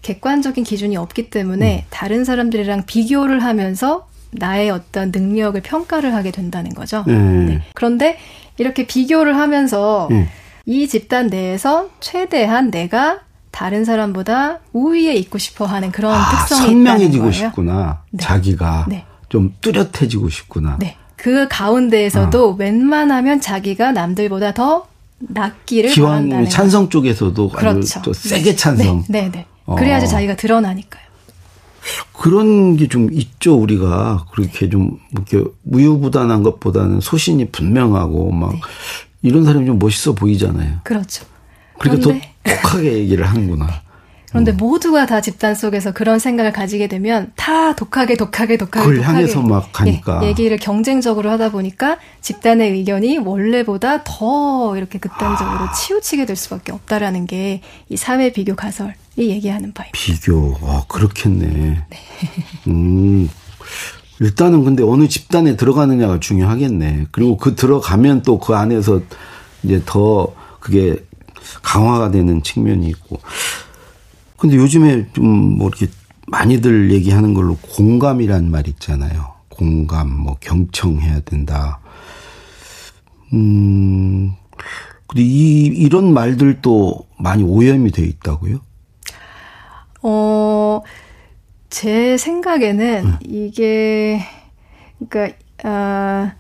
객관적인 0.01 0.65
기준이 0.65 0.97
없기 0.97 1.29
때문에 1.29 1.85
음. 1.85 1.87
다른 1.89 2.25
사람들이랑 2.25 2.85
비교를 2.85 3.41
하면서 3.41 4.07
나의 4.35 4.69
어떤 4.69 5.11
능력을 5.11 5.59
평가를 5.61 6.13
하게 6.13 6.31
된다는 6.31 6.71
거죠. 6.73 7.03
네. 7.07 7.13
네. 7.13 7.61
그런데 7.73 8.17
이렇게 8.57 8.85
비교를 8.85 9.37
하면서 9.37 10.07
네. 10.09 10.27
이 10.65 10.87
집단 10.87 11.27
내에서 11.27 11.89
최대한 11.99 12.71
내가 12.71 13.19
다른 13.51 13.85
사람보다 13.85 14.59
우위에 14.73 15.13
있고 15.15 15.37
싶어 15.37 15.65
하는 15.65 15.91
그런 15.91 16.13
아, 16.13 16.29
특성이 16.31 16.67
선명해지고 16.67 17.31
싶구나. 17.31 18.01
네. 18.11 18.23
자기가 18.23 18.87
네. 18.89 19.05
좀 19.29 19.53
뚜렷해지고 19.61 20.29
싶구나. 20.29 20.77
네. 20.79 20.97
그 21.15 21.47
가운데에서도 21.49 22.49
어. 22.49 22.51
웬만하면 22.53 23.39
자기가 23.41 23.91
남들보다 23.91 24.53
더 24.53 24.87
낫기를 25.19 25.91
기왕 25.91 26.49
찬성 26.49 26.89
쪽에서도 26.89 27.49
그렇죠. 27.49 27.79
아주 27.79 28.01
또 28.03 28.13
세게 28.13 28.51
네. 28.51 28.55
찬성. 28.55 29.03
네, 29.07 29.29
네. 29.31 29.31
네. 29.31 29.45
그래야지 29.77 30.05
어. 30.05 30.09
자기가 30.09 30.35
드러나니까요. 30.35 31.02
그런 32.13 32.77
게 32.77 32.87
좀 32.87 33.09
있죠, 33.11 33.55
우리가. 33.55 34.25
그렇게 34.31 34.69
좀, 34.69 34.99
이렇게 35.11 35.43
우유부단한 35.65 36.43
것보다는 36.43 36.99
소신이 37.01 37.51
분명하고, 37.51 38.31
막, 38.31 38.51
네. 38.53 38.59
이런 39.21 39.45
사람이 39.45 39.65
좀 39.65 39.79
멋있어 39.79 40.13
보이잖아요. 40.13 40.79
그렇죠. 40.83 41.25
그러니까 41.79 42.09
더 42.09 42.15
독하게 42.43 42.93
얘기를 42.93 43.25
하는구나. 43.25 43.81
네. 44.33 44.43
그런데 44.43 44.51
음. 44.51 44.57
모두가 44.57 45.05
다 45.05 45.21
집단 45.21 45.55
속에서 45.55 45.91
그런 45.93 46.19
생각을 46.19 46.51
가지게 46.51 46.87
되면 46.87 47.31
다 47.35 47.75
독하게 47.75 48.15
독하게 48.15 48.57
독하게 48.57 48.81
그걸 48.81 48.95
독하게 48.97 49.17
향해서 49.17 49.41
막 49.41 49.71
가니까 49.71 50.21
예, 50.23 50.27
얘기를 50.27 50.57
경쟁적으로 50.57 51.29
하다 51.31 51.51
보니까 51.51 51.97
집단의 52.21 52.71
의견이 52.71 53.19
원래보다 53.19 54.03
더 54.03 54.75
이렇게 54.75 54.99
극단적으로 54.99 55.59
아. 55.65 55.71
치우치게 55.71 56.25
될 56.25 56.35
수밖에 56.35 56.71
없다라는 56.71 57.27
게 57.27 57.61
이 57.89 57.97
사회 57.97 58.31
비교 58.31 58.55
가설이 58.55 58.93
얘기하는 59.17 59.73
바입니다. 59.73 59.91
비교, 59.93 60.57
아 60.63 60.83
그렇겠네. 60.87 61.45
네. 61.47 61.87
음. 62.67 63.29
일단은 64.19 64.63
근데 64.63 64.83
어느 64.83 65.07
집단에 65.07 65.55
들어가느냐가 65.55 66.19
중요하겠네. 66.19 67.07
그리고 67.11 67.37
그 67.37 67.55
들어가면 67.55 68.23
또 68.23 68.39
그 68.39 68.55
안에서 68.55 69.01
이제 69.63 69.81
더 69.85 70.33
그게 70.59 70.95
강화가 71.61 72.09
되는 72.11 72.41
측면이 72.41 72.87
있고. 72.89 73.19
근데 74.43 74.57
요즘에 74.57 75.07
좀 75.13 75.55
뭐 75.57 75.69
이렇게 75.69 75.87
많이들 76.27 76.91
얘기하는 76.91 77.33
걸로 77.33 77.55
공감이란 77.61 78.51
말 78.51 78.67
있잖아요. 78.67 79.33
공감, 79.47 80.09
뭐 80.09 80.35
경청해야 80.41 81.21
된다. 81.21 81.79
음, 83.31 84.33
근데 85.07 85.23
이, 85.23 85.65
이런 85.67 86.13
말들도 86.13 87.07
많이 87.17 87.41
오염이 87.43 87.91
돼 87.91 88.03
있다고요? 88.03 88.59
어, 90.01 90.81
제 91.69 92.17
생각에는 92.17 93.03
응. 93.05 93.17
이게, 93.21 94.21
그러니까, 95.07 95.37
아, 95.63 96.33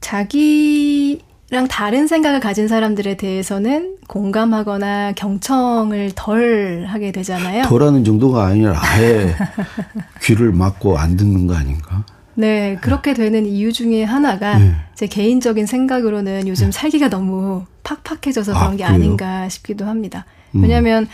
자기, 0.00 1.20
랑 1.50 1.66
다른 1.66 2.06
생각을 2.06 2.38
가진 2.38 2.68
사람들에 2.68 3.16
대해서는 3.16 3.96
공감하거나 4.06 5.12
경청을 5.12 6.12
덜 6.14 6.84
하게 6.86 7.10
되잖아요. 7.10 7.64
덜하는 7.64 8.04
정도가 8.04 8.46
아니라 8.46 8.80
아예 8.80 9.34
귀를 10.22 10.52
막고 10.52 10.96
안 10.96 11.16
듣는 11.16 11.48
거 11.48 11.56
아닌가? 11.56 12.04
네, 12.34 12.78
그렇게 12.80 13.14
되는 13.14 13.46
이유 13.46 13.72
중에 13.72 14.04
하나가 14.04 14.58
네. 14.58 14.74
제 14.94 15.08
개인적인 15.08 15.66
생각으로는 15.66 16.46
요즘 16.46 16.66
네. 16.66 16.72
살기가 16.72 17.10
너무 17.10 17.64
팍팍해져서 17.82 18.52
그런 18.54 18.74
아, 18.74 18.76
게 18.76 18.84
아닌가 18.84 19.48
싶기도 19.48 19.86
합니다. 19.86 20.26
음. 20.54 20.62
왜냐하면 20.62 21.08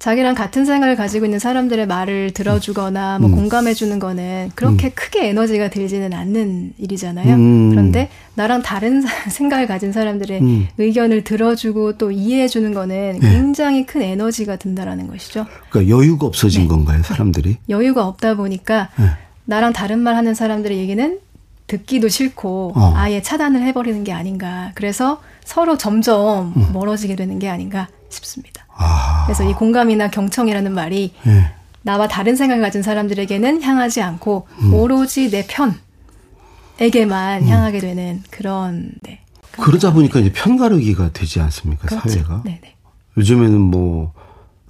자기랑 0.00 0.34
같은 0.34 0.64
생각을 0.64 0.96
가지고 0.96 1.26
있는 1.26 1.38
사람들의 1.38 1.86
말을 1.86 2.30
들어주거나 2.32 3.18
뭐 3.18 3.28
음. 3.28 3.34
공감해주는 3.34 3.98
거는 3.98 4.50
그렇게 4.54 4.88
음. 4.88 4.92
크게 4.94 5.28
에너지가 5.28 5.68
들지는 5.68 6.14
않는 6.14 6.72
일이잖아요. 6.78 7.34
음. 7.34 7.70
그런데 7.70 8.08
나랑 8.34 8.62
다른 8.62 9.02
생각을 9.28 9.66
가진 9.66 9.92
사람들의 9.92 10.40
음. 10.40 10.68
의견을 10.78 11.22
들어주고 11.22 11.98
또 11.98 12.10
이해해주는 12.10 12.72
거는 12.72 13.18
네. 13.20 13.30
굉장히 13.30 13.84
큰 13.84 14.00
에너지가 14.00 14.56
든다라는 14.56 15.06
것이죠. 15.06 15.44
그러니까 15.68 15.94
여유가 15.94 16.26
없어진 16.26 16.62
네. 16.62 16.68
건가요, 16.68 17.02
사람들이? 17.02 17.58
여유가 17.68 18.06
없다 18.06 18.36
보니까 18.36 18.88
네. 18.98 19.04
나랑 19.44 19.74
다른 19.74 19.98
말 19.98 20.16
하는 20.16 20.32
사람들의 20.34 20.78
얘기는 20.78 21.18
듣기도 21.66 22.08
싫고 22.08 22.72
어. 22.74 22.92
아예 22.96 23.20
차단을 23.20 23.62
해버리는 23.64 24.02
게 24.02 24.12
아닌가. 24.12 24.72
그래서 24.74 25.20
서로 25.44 25.76
점점 25.76 26.54
음. 26.56 26.70
멀어지게 26.72 27.16
되는 27.16 27.38
게 27.38 27.50
아닌가 27.50 27.88
싶습니다. 28.08 28.64
아. 28.80 29.24
그래서 29.26 29.44
이 29.44 29.52
공감이나 29.52 30.10
경청이라는 30.10 30.72
말이 30.72 31.12
네. 31.24 31.52
나와 31.82 32.08
다른 32.08 32.36
생각을 32.36 32.62
가진 32.62 32.82
사람들에게는 32.82 33.62
향하지 33.62 34.02
않고 34.02 34.48
음. 34.62 34.74
오로지 34.74 35.30
내 35.30 35.46
편에게만 35.46 37.42
음. 37.42 37.48
향하게 37.48 37.78
되는 37.78 38.22
그런 38.30 38.90
네. 39.02 39.20
그러다 39.52 39.92
보니까 39.92 40.20
이제 40.20 40.32
편가르기가 40.32 41.12
되지 41.12 41.40
않습니까 41.40 41.86
그렇죠. 41.86 42.08
사회가 42.08 42.42
네네. 42.44 42.74
요즘에는 43.16 43.60
뭐 43.60 44.12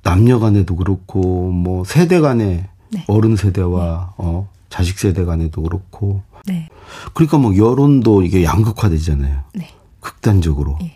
남녀 0.03 0.39
간에도 0.39 0.77
그렇고 0.77 1.51
뭐 1.51 1.85
세대 1.85 2.21
간에 2.21 2.69
네. 2.91 3.05
어른 3.07 3.37
세대와 3.37 4.15
네. 4.19 4.25
어 4.25 4.49
자식 4.69 4.99
세대 4.99 5.25
간에도 5.25 5.63
그렇고 5.63 6.23
네. 6.47 6.69
그러니까 7.15 7.39
뭐 7.39 7.57
여론도 7.57 8.23
이게 8.23 8.43
양극화되잖아요 8.43 9.45
네. 9.55 9.69
극단적으로 10.01 10.79
예. 10.83 10.95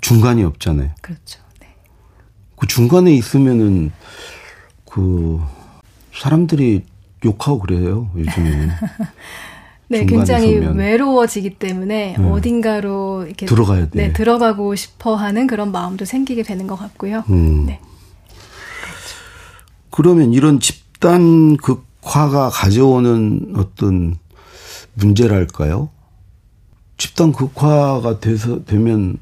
중간이 0.00 0.42
없잖아요 0.42 0.90
그렇죠 1.00 1.40
그 2.60 2.66
중간에 2.66 3.12
있으면은 3.14 3.90
그 4.88 5.40
사람들이 6.14 6.84
욕하고 7.24 7.58
그래요 7.58 8.10
요즘에는. 8.16 8.70
네, 9.88 10.04
굉장히 10.06 10.54
서면. 10.54 10.76
외로워지기 10.76 11.54
때문에 11.54 12.16
네. 12.16 12.24
어딘가로 12.30 13.24
이렇게 13.26 13.46
들어가야 13.46 13.88
돼. 13.88 13.90
네, 13.94 14.12
들어가고 14.12 14.76
싶어 14.76 15.16
하는 15.16 15.46
그런 15.48 15.72
마음도 15.72 16.04
생기게 16.04 16.42
되는 16.44 16.66
것 16.66 16.76
같고요. 16.76 17.24
음. 17.30 17.64
네. 17.66 17.80
그러면 19.90 20.32
이런 20.32 20.60
집단 20.60 21.56
극화가 21.56 22.50
가져오는 22.50 23.54
어떤 23.56 24.16
문제랄까요? 24.94 25.88
집단 26.98 27.32
극화가 27.32 28.20
돼서 28.20 28.64
되면 28.64 29.16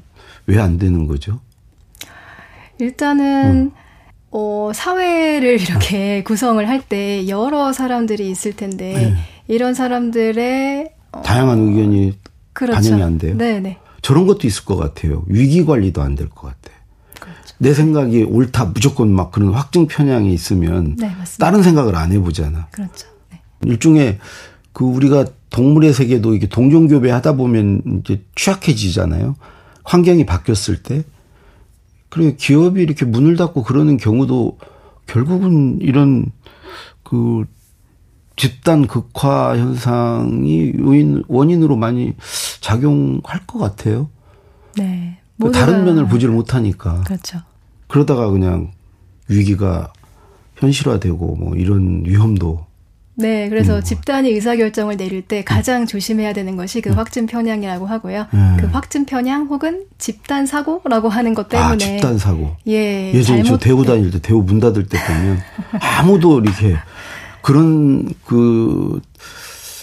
왜 0.45 0.59
안 0.59 0.77
되는 0.77 1.07
거죠? 1.07 1.39
일단은 2.79 3.71
음. 3.71 3.71
어, 4.31 4.71
사회를 4.73 5.59
이렇게 5.61 6.23
구성을 6.23 6.67
할 6.67 6.81
때 6.81 7.27
여러 7.27 7.73
사람들이 7.73 8.29
있을 8.29 8.53
텐데 8.55 8.93
네. 8.93 9.15
이런 9.47 9.73
사람들의 9.73 10.91
어, 11.11 11.21
다양한 11.23 11.59
의견이 11.67 12.17
그렇죠. 12.53 12.75
반영이 12.81 13.03
안 13.03 13.17
돼요. 13.17 13.37
네네. 13.37 13.77
저런 14.01 14.25
것도 14.27 14.47
있을 14.47 14.65
것 14.65 14.75
같아요. 14.77 15.23
위기 15.27 15.65
관리도 15.65 16.01
안 16.01 16.15
될 16.15 16.29
것 16.29 16.47
같아. 16.47 16.75
그렇죠. 17.19 17.55
내 17.57 17.73
생각이 17.73 18.23
옳다 18.23 18.65
무조건 18.65 19.09
막 19.11 19.31
그런 19.31 19.53
확증 19.53 19.87
편향이 19.87 20.33
있으면 20.33 20.95
네, 20.97 21.11
다른 21.39 21.61
생각을 21.63 21.95
안 21.95 22.11
해보잖아. 22.11 22.67
그렇죠. 22.71 23.07
네. 23.31 23.41
일종의 23.65 24.19
그 24.71 24.85
우리가 24.85 25.25
동물의 25.49 25.93
세계도 25.93 26.35
이게 26.35 26.47
동종교배 26.47 27.09
하다 27.11 27.33
보면 27.33 27.81
이제 28.05 28.21
취약해지잖아요. 28.35 29.35
환경이 29.83 30.25
바뀌었을 30.25 30.81
때. 30.83 31.03
그리고 32.09 32.35
기업이 32.35 32.81
이렇게 32.81 33.05
문을 33.05 33.35
닫고 33.35 33.63
그러는 33.63 33.97
경우도 33.97 34.57
결국은 35.05 35.79
이런 35.81 36.31
그 37.03 37.45
집단 38.35 38.87
극화 38.87 39.57
현상이 39.57 40.73
요인, 40.79 41.23
원인으로 41.27 41.75
많이 41.75 42.13
작용할 42.61 43.45
것 43.45 43.59
같아요. 43.59 44.09
네. 44.77 45.19
그 45.41 45.51
다른 45.51 45.85
면을 45.85 46.07
보지를 46.07 46.33
못하니까. 46.33 47.01
그렇죠. 47.01 47.39
그러다가 47.87 48.29
그냥 48.29 48.71
위기가 49.27 49.91
현실화되고 50.55 51.35
뭐 51.35 51.55
이런 51.55 52.03
위험도 52.05 52.65
네, 53.19 53.49
그래서 53.49 53.77
음. 53.77 53.83
집단이 53.83 54.29
의사결정을 54.29 54.97
내릴 54.97 55.21
때 55.21 55.43
가장 55.43 55.85
조심해야 55.85 56.33
되는 56.33 56.55
것이 56.55 56.81
그 56.81 56.89
음. 56.89 56.97
확진 56.97 57.25
편향이라고 57.25 57.85
하고요. 57.85 58.27
음. 58.33 58.57
그 58.59 58.67
확진 58.67 59.05
편향 59.05 59.47
혹은 59.47 59.85
집단 59.97 60.45
사고라고 60.45 61.09
하는 61.09 61.33
것 61.33 61.49
때문에. 61.49 61.73
아, 61.73 61.77
집단 61.77 62.17
사고. 62.17 62.55
예. 62.67 63.13
예전에 63.13 63.43
저 63.43 63.57
대우 63.57 63.83
다닐 63.83 64.09
때, 64.11 64.19
대우 64.19 64.41
문 64.41 64.59
닫을 64.59 64.87
때 64.87 64.97
보면 65.05 65.39
아무도 65.99 66.39
이렇게 66.39 66.77
그런 67.41 68.07
그 68.25 69.01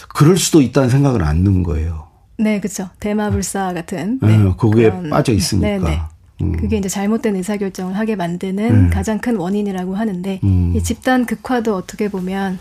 그럴 0.09 0.37
수도 0.37 0.61
있다는 0.61 0.89
생각을 0.89 1.23
안 1.23 1.43
넣은 1.43 1.61
거예요. 1.61 2.07
네, 2.39 2.59
그렇죠. 2.59 2.89
대마불사 2.99 3.73
같은. 3.73 4.19
네, 4.21 4.37
네 4.37 4.53
거기에 4.57 4.89
그런, 4.89 5.09
빠져 5.09 5.33
있으니까. 5.33 5.67
네, 5.67 5.79
네. 5.79 6.01
음. 6.41 6.55
그게 6.57 6.77
이제 6.77 6.89
잘못된 6.89 7.35
의사결정을 7.35 7.95
하게 7.97 8.15
만드는 8.15 8.71
음. 8.71 8.89
가장 8.89 9.19
큰 9.19 9.37
원인이라고 9.37 9.95
하는데 9.95 10.39
음. 10.43 10.73
이 10.75 10.83
집단 10.83 11.25
극화도 11.25 11.75
어떻게 11.75 12.09
보면 12.09 12.59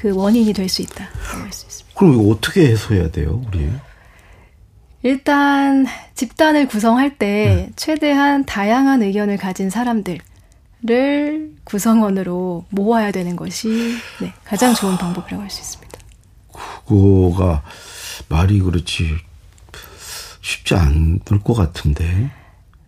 그 0.00 0.14
원인이 0.14 0.52
될 0.54 0.68
수 0.68 0.80
있다. 0.80 1.08
있습니다. 1.46 1.90
그럼 1.98 2.14
이거 2.14 2.30
어떻게 2.32 2.68
해소해야 2.68 3.10
돼요, 3.10 3.42
우리? 3.46 3.70
일단 5.02 5.86
집단을 6.14 6.68
구성할 6.68 7.18
때 7.18 7.66
네. 7.66 7.70
최대한 7.76 8.44
다양한 8.46 9.02
의견을 9.02 9.36
가진 9.36 9.68
사람들 9.70 10.18
를 10.82 11.50
구성원으로 11.64 12.64
모아야 12.70 13.12
되는 13.12 13.36
것이 13.36 13.68
네, 14.22 14.32
가장 14.44 14.72
좋은 14.72 14.96
방법이라고 14.96 15.42
할 15.42 15.50
수 15.50 15.60
있습니다. 15.60 15.98
그거가 16.86 17.62
말이 18.30 18.60
그렇지 18.60 19.16
쉽지 20.40 20.74
않을 20.74 21.40
것 21.44 21.52
같은데. 21.52 22.30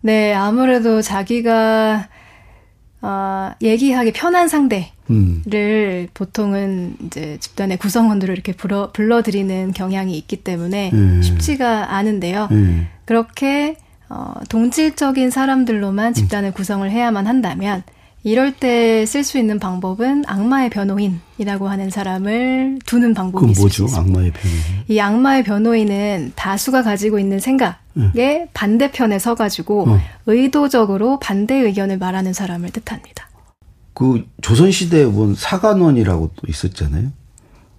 네, 0.01 0.33
아무래도 0.33 1.03
자기가 1.03 2.07
어, 3.05 3.51
얘기하기 3.61 4.13
편한 4.13 4.47
상대를 4.47 4.87
음. 5.09 5.43
보통은 6.13 6.95
이제 7.05 7.37
집단의 7.41 7.77
구성원들을 7.77 8.33
이렇게 8.33 8.53
불러, 8.53 8.91
불러들이는 8.93 9.73
경향이 9.73 10.17
있기 10.17 10.37
때문에 10.37 10.91
음. 10.93 11.21
쉽지가 11.21 11.93
않은데요. 11.95 12.47
음. 12.51 12.87
그렇게 13.03 13.75
어, 14.07 14.35
동질적인 14.47 15.31
사람들로만 15.31 16.07
음. 16.07 16.13
집단을 16.13 16.49
음. 16.49 16.53
구성을 16.53 16.89
해야만 16.89 17.27
한다면 17.27 17.83
이럴 18.23 18.53
때 18.53 19.03
쓸 19.05 19.23
수 19.23 19.37
있는 19.37 19.59
방법은 19.59 20.23
악마의 20.27 20.69
변호인이라고 20.69 21.67
하는 21.67 21.89
사람을 21.89 22.79
두는 22.85 23.13
방법이 23.13 23.51
있을 23.51 23.61
뭐죠? 23.61 23.87
수 23.87 23.97
악마의 23.97 24.31
변호인. 24.31 24.61
이 24.87 24.99
악마의 24.99 25.43
변호인은 25.43 26.31
다수가 26.35 26.83
가지고 26.83 27.19
있는 27.19 27.39
생각의 27.39 27.75
네. 28.13 28.47
반대편에 28.53 29.19
서가지고 29.19 29.89
어. 29.89 29.99
의도적으로 30.25 31.19
반대 31.19 31.55
의견을 31.55 31.97
말하는 31.97 32.31
사람을 32.33 32.69
뜻합니다. 32.71 33.29
그 33.93 34.25
조선 34.41 34.71
시대에 34.71 35.05
본 35.05 35.35
사관원이라고 35.35 36.31
또 36.35 36.47
있었잖아요. 36.47 37.09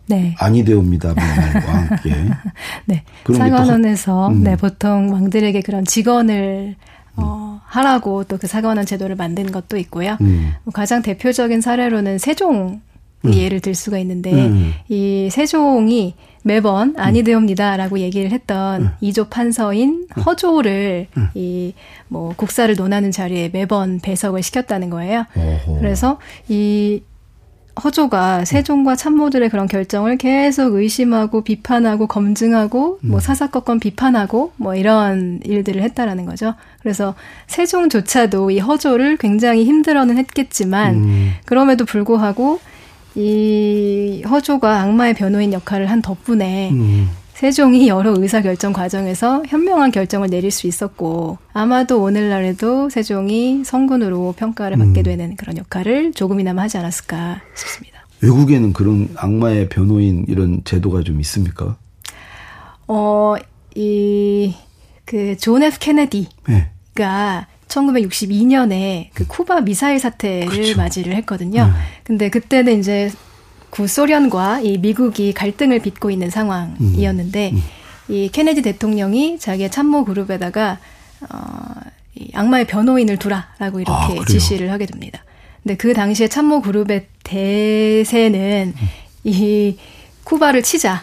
네. 0.07 0.35
아니되옵니다. 0.39 1.15
말과 1.15 1.73
함께. 1.75 2.13
네. 2.85 3.03
사관원에서 3.27 4.29
음. 4.29 4.43
네, 4.45 4.57
보통 4.57 5.11
왕들에게 5.11 5.63
그런 5.63 5.85
직원을 5.85 6.77
어, 7.17 7.44
하라고 7.65 8.25
또 8.25 8.39
그 8.39 8.47
사관원 8.47 8.85
제도를 8.87 9.17
만든 9.17 9.51
것도 9.51 9.77
있고요. 9.79 10.17
음. 10.21 10.53
뭐 10.65 10.73
가장 10.73 11.03
대표적인 11.03 11.61
사례로는 11.61 12.19
세종 12.19 12.81
음. 13.25 13.33
예를 13.33 13.61
들 13.61 13.75
수가 13.75 13.99
있는데 13.99 14.33
음. 14.33 14.75
이 14.89 15.29
세종이 15.31 16.15
매번 16.43 16.91
음. 16.91 16.95
아니되옵니다라고 16.99 18.01
얘기를 18.01 18.31
했던 18.31 18.83
음. 18.83 18.91
이조 19.01 19.29
판서인 19.31 20.07
음. 20.15 20.23
허조를 20.23 21.07
이 21.35 21.73
뭐 22.09 22.33
국사를 22.37 22.73
논하는 22.77 23.11
자리에 23.11 23.51
매번 23.53 23.99
배석을 23.99 24.43
시켰다는 24.43 24.89
거예요. 24.91 25.25
어허. 25.37 25.79
그래서 25.81 26.19
이 26.49 27.03
허조가 27.83 28.45
세종과 28.45 28.97
참모들의 28.97 29.49
그런 29.49 29.67
결정을 29.67 30.17
계속 30.17 30.75
의심하고 30.75 31.43
비판하고 31.43 32.07
검증하고 32.07 32.99
뭐 33.03 33.19
음. 33.19 33.21
사사건건 33.21 33.81
비판하고 33.81 34.53
뭐 34.57 34.75
이런 34.75 35.41
일들을 35.45 35.83
했다라는 35.83 36.25
거죠. 36.25 36.55
그래서 36.81 37.15
세종조차도 37.49 38.51
이 38.53 38.59
허조를 38.61 39.17
굉장히 39.17 39.65
힘들어는 39.65 40.19
했겠지만 40.19 40.95
음. 40.95 41.33
그럼에도 41.47 41.85
불구하고 41.85 42.61
이 43.17 44.23
허조가 44.29 44.81
악마의 44.81 45.15
변호인 45.15 45.53
역할을 45.53 45.91
한 45.91 46.03
덕분에 46.03 46.71
음. 46.73 47.09
세종이 47.35 47.89
여러 47.89 48.15
의사결정 48.17 48.73
과정에서 48.73 49.43
현명한 49.47 49.91
결정을 49.91 50.31
내릴 50.31 50.51
수 50.53 50.67
있었고 50.69 51.39
아마도 51.53 52.01
오늘날에도 52.01 52.89
세종이 52.89 53.65
성군으로 53.65 54.35
평가를 54.37 54.79
받게 54.79 55.01
음. 55.01 55.03
되는 55.03 55.37
그런 55.37 55.59
역할을 55.59 56.13
조금이나마 56.13 56.63
하지 56.63 56.79
않았을까 56.79 57.43
싶습니다. 57.57 58.07
외국에는 58.21 58.73
그런 58.73 59.09
악마의 59.17 59.69
변호인 59.69 60.25
이런 60.29 60.63
제도가 60.65 61.03
좀 61.03 61.21
있습니까? 61.21 61.77
어, 62.87 63.35
이, 63.75 64.55
그, 65.05 65.37
존 65.37 65.63
F. 65.63 65.79
케네디가 65.81 66.29
네. 66.47 67.47
1962년에 67.69 69.09
그 69.13 69.27
쿠바 69.27 69.63
미사일 69.63 69.99
사태를 69.99 70.49
그렇죠. 70.49 70.77
맞이를 70.77 71.15
했거든요. 71.17 71.65
음. 71.65 71.73
근데 72.05 72.29
그때는 72.29 72.79
이제 72.79 73.11
구소련과 73.75 74.61
이 74.61 74.79
미국이 74.79 75.33
갈등을 75.33 75.81
빚고 75.81 76.11
있는 76.11 76.31
상황이었는데 76.31 77.51
음. 77.51 77.57
음. 77.57 77.63
이 78.09 78.29
케네디 78.31 78.63
대통령이 78.63 79.39
자기의 79.41 79.71
참모 79.71 80.05
그룹에다가 80.05 80.79
어, 81.29 81.39
이 82.15 82.31
악마의 82.35 82.67
변호인을 82.67 83.17
두라라고 83.17 83.81
이렇게 83.81 83.93
아, 83.93 84.25
지시를 84.29 84.71
하게 84.71 84.87
됩니다. 84.87 85.25
근데 85.63 85.77
그 85.77 85.93
당시에 85.93 86.29
참모 86.29 86.63
그룹의 86.63 87.07
대세는 87.25 88.75
음. 88.77 88.89
이 89.25 89.77
쿠바를 90.23 90.63
치자. 90.63 91.03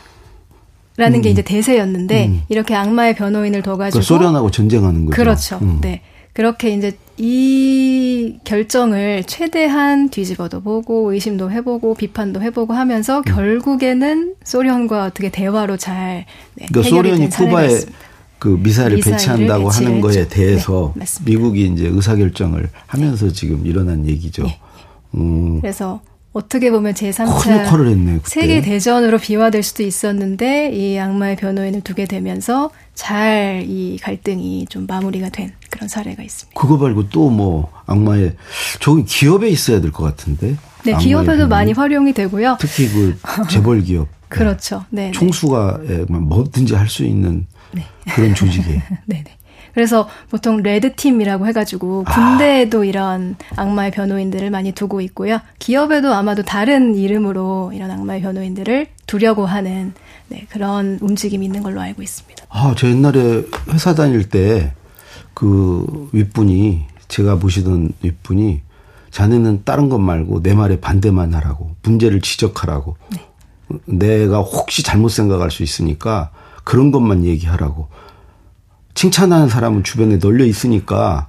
라는 0.97 1.19
음. 1.19 1.21
게 1.21 1.29
이제 1.29 1.41
대세였는데 1.41 2.27
음. 2.27 2.41
이렇게 2.49 2.75
악마의 2.75 3.15
변호인을 3.15 3.61
둬가지고 3.63 4.01
그러니까 4.01 4.07
소련하고 4.07 4.51
전쟁하는 4.51 5.05
거죠. 5.05 5.15
그렇죠. 5.15 5.59
음. 5.61 5.79
네. 5.81 6.01
그렇게 6.33 6.73
이제 6.73 6.97
이 7.17 8.37
결정을 8.43 9.23
최대한 9.25 10.09
뒤집어도 10.09 10.61
보고 10.61 11.11
의심도 11.13 11.51
해보고 11.51 11.95
비판도 11.95 12.41
해보고 12.41 12.73
하면서 12.73 13.19
음. 13.19 13.23
결국에는 13.23 14.35
소련과 14.43 15.05
어떻게 15.05 15.29
대화로 15.29 15.77
잘 15.77 16.25
네, 16.55 16.65
그러니까 16.71 16.89
소련이 16.89 17.29
쿠바에 17.29 17.67
그 18.39 18.47
미사일을, 18.47 18.97
미사일을 18.97 19.01
배치한다고 19.01 19.69
하는 19.69 20.01
거에 20.01 20.27
대해서 20.27 20.93
네, 20.95 21.05
미국이 21.25 21.67
이제 21.67 21.87
의사결정을 21.87 22.69
하면서 22.87 23.27
네. 23.27 23.33
지금 23.33 23.65
일어난 23.65 24.07
얘기죠. 24.07 24.43
네. 24.43 24.59
음. 25.15 25.61
그래서 25.61 26.01
어떻게 26.33 26.71
보면 26.71 26.93
제3차 26.93 27.85
했네, 27.85 28.19
세계 28.23 28.61
대전으로 28.61 29.17
비화될 29.17 29.63
수도 29.63 29.83
있었는데 29.83 30.71
이 30.71 30.97
악마의 30.97 31.35
변호인을 31.35 31.81
두게 31.81 32.05
되면서 32.05 32.71
잘 32.95 33.63
이 33.67 33.97
갈등이 34.01 34.65
좀 34.69 34.85
마무리가 34.87 35.29
된 35.29 35.53
그런 35.71 35.87
사례가 35.89 36.21
있습니다. 36.21 36.59
그거 36.59 36.77
말고 36.77 37.09
또 37.09 37.29
뭐 37.31 37.71
악마의 37.87 38.35
저기 38.79 39.03
기업에 39.05 39.49
있어야 39.49 39.81
될 39.81 39.91
것 39.91 40.03
같은데. 40.03 40.55
네, 40.83 40.97
기업에도 40.97 41.47
많이 41.47 41.71
활용이 41.73 42.13
되고요. 42.13 42.57
특히 42.59 42.87
그 42.89 43.17
재벌 43.49 43.81
기업. 43.81 44.07
그렇죠. 44.29 44.85
네. 44.89 45.05
네. 45.07 45.11
총수가 45.11 45.79
예, 45.89 46.05
뭐 46.09 46.19
뭐든지 46.21 46.75
할 46.75 46.87
수 46.87 47.03
있는 47.03 47.45
네. 47.73 47.85
그런 48.15 48.33
조직이에요. 48.35 48.81
네, 49.05 49.23
네. 49.23 49.37
그래서 49.73 50.09
보통 50.29 50.61
레드팀이라고 50.63 51.47
해가지고 51.47 52.03
군대에도 52.03 52.81
아. 52.81 52.85
이런 52.85 53.35
악마의 53.55 53.91
변호인들을 53.91 54.49
많이 54.49 54.73
두고 54.73 54.99
있고요. 55.01 55.39
기업에도 55.59 56.13
아마도 56.13 56.43
다른 56.43 56.95
이름으로 56.95 57.71
이런 57.73 57.89
악마의 57.91 58.21
변호인들을 58.21 58.87
두려고 59.07 59.45
하는 59.45 59.93
네, 60.27 60.45
그런 60.49 60.97
움직임이 61.01 61.45
있는 61.45 61.63
걸로 61.63 61.79
알고 61.79 62.01
있습니다. 62.01 62.43
아, 62.49 62.73
저 62.77 62.87
옛날에 62.89 63.43
회사 63.69 63.93
다닐 63.95 64.27
때 64.27 64.73
그 65.33 66.09
윗분이 66.11 66.85
제가 67.07 67.39
보시던 67.39 67.93
윗분이 68.01 68.61
자네는 69.11 69.63
다른 69.65 69.89
것 69.89 69.99
말고 69.99 70.41
내 70.41 70.53
말에 70.53 70.79
반대만 70.79 71.33
하라고 71.33 71.75
문제를 71.83 72.21
지적하라고 72.21 72.95
네. 73.09 73.27
내가 73.85 74.39
혹시 74.39 74.83
잘못 74.83 75.09
생각할 75.09 75.51
수 75.51 75.63
있으니까 75.63 76.31
그런 76.63 76.91
것만 76.91 77.25
얘기하라고 77.25 77.87
칭찬하는 78.93 79.49
사람은 79.49 79.83
주변에 79.83 80.17
널려 80.17 80.45
있으니까 80.45 81.27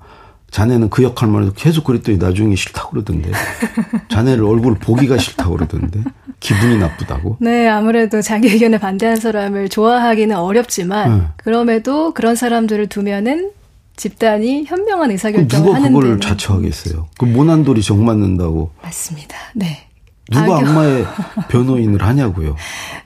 자네는 0.53 0.91
그 0.91 1.03
역할만 1.03 1.45
해도 1.45 1.53
계속 1.57 1.85
그랬더니 1.85 2.19
나중에 2.19 2.55
싫다고 2.55 2.91
그러던데. 2.91 3.33
자네를 4.13 4.45
얼굴 4.45 4.75
보기가 4.75 5.17
싫다고 5.17 5.57
그러던데. 5.57 6.05
기분이 6.41 6.77
나쁘다고. 6.77 7.39
네, 7.41 7.67
아무래도 7.69 8.21
자기 8.21 8.49
의견에 8.49 8.79
반대하는 8.79 9.19
사람을 9.19 9.71
좋아하기는 9.71 10.37
어렵지만 10.37 11.19
네. 11.19 11.27
그럼에도 11.39 12.13
그런 12.13 12.37
사람들을 12.37 12.89
두면은 12.89 13.51
집단이 13.97 14.65
현명한 14.65 15.11
의사결정을 15.11 15.75
하는 15.75 15.93
누가 15.93 16.01
그걸 16.01 16.21
자처하겠어요. 16.21 17.09
그 17.19 17.25
모난돌이 17.25 17.83
정 17.83 18.05
맞는다고. 18.05 18.71
맞습니다. 18.83 19.37
네. 19.55 19.87
누가. 20.31 20.59
악마의 20.59 21.05
변호인을 21.49 22.03
하냐고요. 22.03 22.57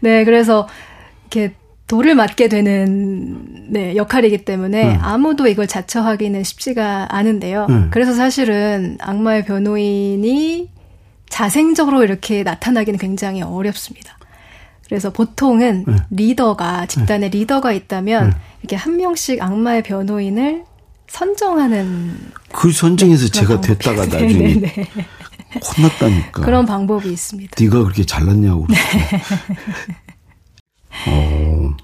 네, 0.00 0.24
그래서 0.24 0.68
이렇게 1.22 1.54
돌을 1.86 2.14
맞게 2.14 2.48
되는 2.48 3.70
네, 3.70 3.96
역할이기 3.96 4.44
때문에 4.44 4.96
음. 4.96 4.98
아무도 5.00 5.46
이걸 5.46 5.66
자처하기는 5.66 6.42
쉽지가 6.42 7.08
않은데요. 7.10 7.66
음. 7.68 7.88
그래서 7.92 8.12
사실은 8.12 8.96
악마의 9.00 9.44
변호인이 9.44 10.70
자생적으로 11.28 12.02
이렇게 12.02 12.42
나타나기는 12.42 12.98
굉장히 12.98 13.42
어렵습니다. 13.42 14.16
그래서 14.86 15.12
보통은 15.12 15.84
음. 15.88 15.98
리더가 16.10 16.86
집단의 16.86 17.30
리더가 17.30 17.72
있다면 17.72 18.34
이렇게 18.60 18.76
한 18.76 18.96
명씩 18.96 19.42
악마의 19.42 19.82
변호인을 19.82 20.64
선정하는 21.08 22.16
그 22.52 22.72
선정에서 22.72 23.26
네, 23.26 23.30
제가 23.30 23.60
됐다가 23.60 24.06
나중에 24.06 24.32
네, 24.32 24.54
네, 24.54 24.72
네. 24.74 25.06
혼났다니까. 25.76 26.42
그런 26.42 26.66
방법이 26.66 27.10
있습니다. 27.10 27.56
네가 27.58 27.82
그렇게 27.82 28.04
잘났냐고. 28.04 28.66
네. 28.68 28.76
어. 31.08 31.74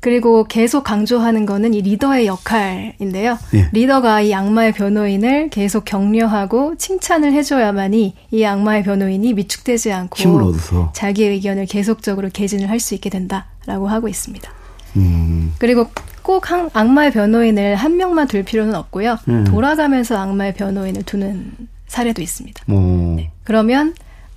그리고 0.00 0.44
계속 0.44 0.84
강조하는 0.84 1.46
거는 1.46 1.74
이 1.74 1.82
리더의 1.82 2.26
역할인데요. 2.26 3.38
예. 3.54 3.68
리더가 3.72 4.20
이 4.20 4.32
악마의 4.34 4.72
변호인을 4.72 5.50
계속 5.50 5.84
격려하고 5.84 6.76
칭찬을 6.76 7.32
해줘야만이 7.32 8.14
이 8.30 8.44
악마의 8.44 8.84
변호인이 8.84 9.32
위축되지 9.32 9.92
않고 9.92 10.16
힘을 10.16 10.42
얻어서 10.42 10.92
자기 10.94 11.24
의견을 11.24 11.66
계속적으로 11.66 12.28
개진을 12.32 12.70
할 12.70 12.78
수 12.78 12.94
있게 12.94 13.10
된다라고 13.10 13.88
하고 13.88 14.06
있습니다. 14.06 14.48
음. 14.96 15.52
그리고 15.58 15.90
꼭 16.26 16.50
한, 16.50 16.68
악마의 16.72 17.12
변호인을 17.12 17.76
한 17.76 17.96
명만 17.96 18.26
둘 18.26 18.42
필요는 18.42 18.74
없고요. 18.74 19.16
음. 19.28 19.44
돌아가면서 19.44 20.18
악마의 20.18 20.54
변호인을 20.54 21.04
두는 21.04 21.52
사례도 21.86 22.20
있습니다. 22.20 22.64
네. 22.66 23.30
그러면 23.44 23.94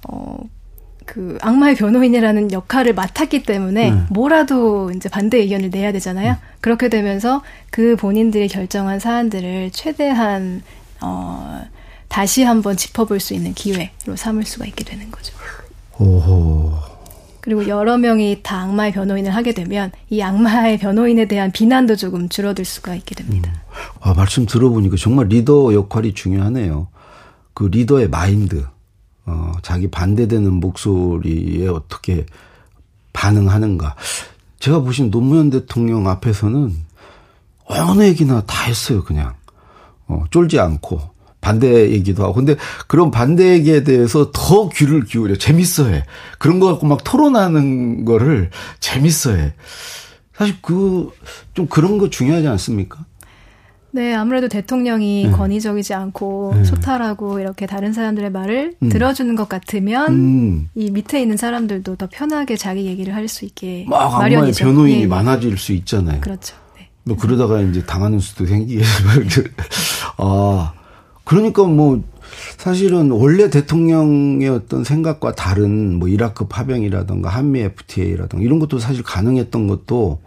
어, 0.08 0.38
그 1.08 1.40
악마의 1.42 1.74
변호인이라는 1.74 2.52
역할을 2.52 2.94
맡았기 2.94 3.42
때문에 3.42 3.90
음. 3.90 4.06
뭐라도 4.12 4.92
이제 4.92 5.10
반대 5.10 5.40
의견을 5.40 5.72
내야 5.72 5.92
되잖아요. 5.92 6.34
음. 6.34 6.38
그렇게 6.62 6.90
되면서 6.90 7.42
그 7.72 7.96
본인들이 7.96 8.50
결정한 8.50 9.00
사안들을 9.00 9.72
최대한 9.72 10.62
어 11.02 11.64
다시 12.08 12.44
한번 12.44 12.78
짚어볼 12.78 13.20
수 13.20 13.34
있는 13.34 13.56
기회로 13.56 14.16
삼을 14.16 14.44
수가 14.44 14.68
있게 14.68 14.84
되는 14.84 15.10
거죠. 15.10 15.34
오호. 15.98 16.89
그리고 17.50 17.68
여러 17.68 17.98
명이 17.98 18.42
다 18.44 18.62
악마의 18.62 18.92
변호인을 18.92 19.34
하게 19.34 19.56
되면 19.56 19.92
이 20.12 20.22
악마의 20.22 20.78
변호인에 20.78 21.28
대한 21.28 21.52
비난도 21.52 21.96
조금 21.96 22.30
줄어들 22.30 22.64
수가 22.64 22.94
있게 22.94 23.16
됩니다. 23.16 23.52
음. 23.52 23.74
아, 24.02 24.14
말씀 24.14 24.46
들어보니까 24.46 24.98
정말 24.98 25.30
리더 25.30 25.74
역할이 25.74 26.14
중요하네요. 26.14 26.90
그 27.56 27.64
리더의 27.64 28.10
마인드. 28.10 28.68
어, 29.26 29.54
자기 29.64 29.90
반대되는 29.90 30.54
목소리에 30.60 31.68
어떻게 31.70 32.28
반응하는가. 33.14 33.96
제가 34.60 34.82
보신 34.82 35.10
노무현 35.10 35.50
대통령 35.50 36.08
앞에서는 36.08 36.72
어느 37.66 38.04
얘기나 38.04 38.42
다 38.42 38.66
했어요, 38.66 39.04
그냥. 39.04 39.34
어, 40.08 40.24
쫄지 40.30 40.60
않고. 40.60 41.02
반대 41.42 41.92
얘기도 41.92 42.24
하고. 42.24 42.34
근데 42.34 42.56
그런 42.88 43.12
반대 43.12 43.54
얘기에 43.54 43.84
대해서 43.84 44.32
더 44.34 44.70
귀를 44.70 45.06
기울여. 45.06 45.36
재밌어 45.38 45.88
해. 45.88 46.04
그런 46.38 46.60
거 46.60 46.68
갖고 46.68 46.86
막 46.88 47.04
토론하는 47.04 48.06
거를 48.06 48.50
재밌어 48.80 49.34
해. 49.36 49.54
사실 50.34 50.56
그, 50.62 51.12
좀 51.54 51.68
그런 51.68 51.98
거 51.98 52.10
중요하지 52.10 52.48
않습니까? 52.48 53.06
네, 53.92 54.14
아무래도 54.14 54.48
대통령이 54.48 55.26
네. 55.26 55.32
권위적이지 55.32 55.96
않고 55.96 56.54
네. 56.58 56.64
소탈하고 56.64 57.40
이렇게 57.40 57.66
다른 57.66 57.92
사람들의 57.92 58.32
말을 58.32 58.76
음. 58.84 58.90
들어주는 58.90 59.36
것 59.36 59.50
같으면 59.50 60.14
음. 60.14 60.70
이 60.76 60.92
밑에 60.92 61.20
있는 61.20 61.38
사람들도 61.38 61.96
더 61.96 62.08
편하게 62.12 62.56
자기 62.56 62.86
얘기를 62.86 63.16
할 63.16 63.28
수 63.28 63.46
있게 63.46 63.86
막 63.90 64.20
마련이죠. 64.20 64.64
변호인이 64.66 65.02
예. 65.02 65.08
많아질 65.08 65.58
수 65.58 65.74
있잖아요. 65.74 66.22
그렇죠. 66.22 66.56
네. 66.78 66.90
뭐 67.04 67.18
그러다가 67.18 67.62
이제 67.62 67.84
당하는 67.84 68.20
수도 68.20 68.46
생기게. 68.46 68.84
아, 70.18 70.74
그러니까 71.30 71.64
뭐 71.64 72.02
사실은 72.58 73.12
원래 73.12 73.52
대통령의 73.52 74.50
어떤 74.50 74.84
생각과 74.84 75.36
다른 75.36 76.00
뭐 76.00 76.08
이라크 76.08 76.48
파병이라든가 76.48 77.30
한미 77.30 77.60
FTA라든가 77.60 78.44
이런 78.44 78.58
것도 78.58 78.80
사실 78.80 79.04
가능했던 79.04 79.68
것도 79.68 80.22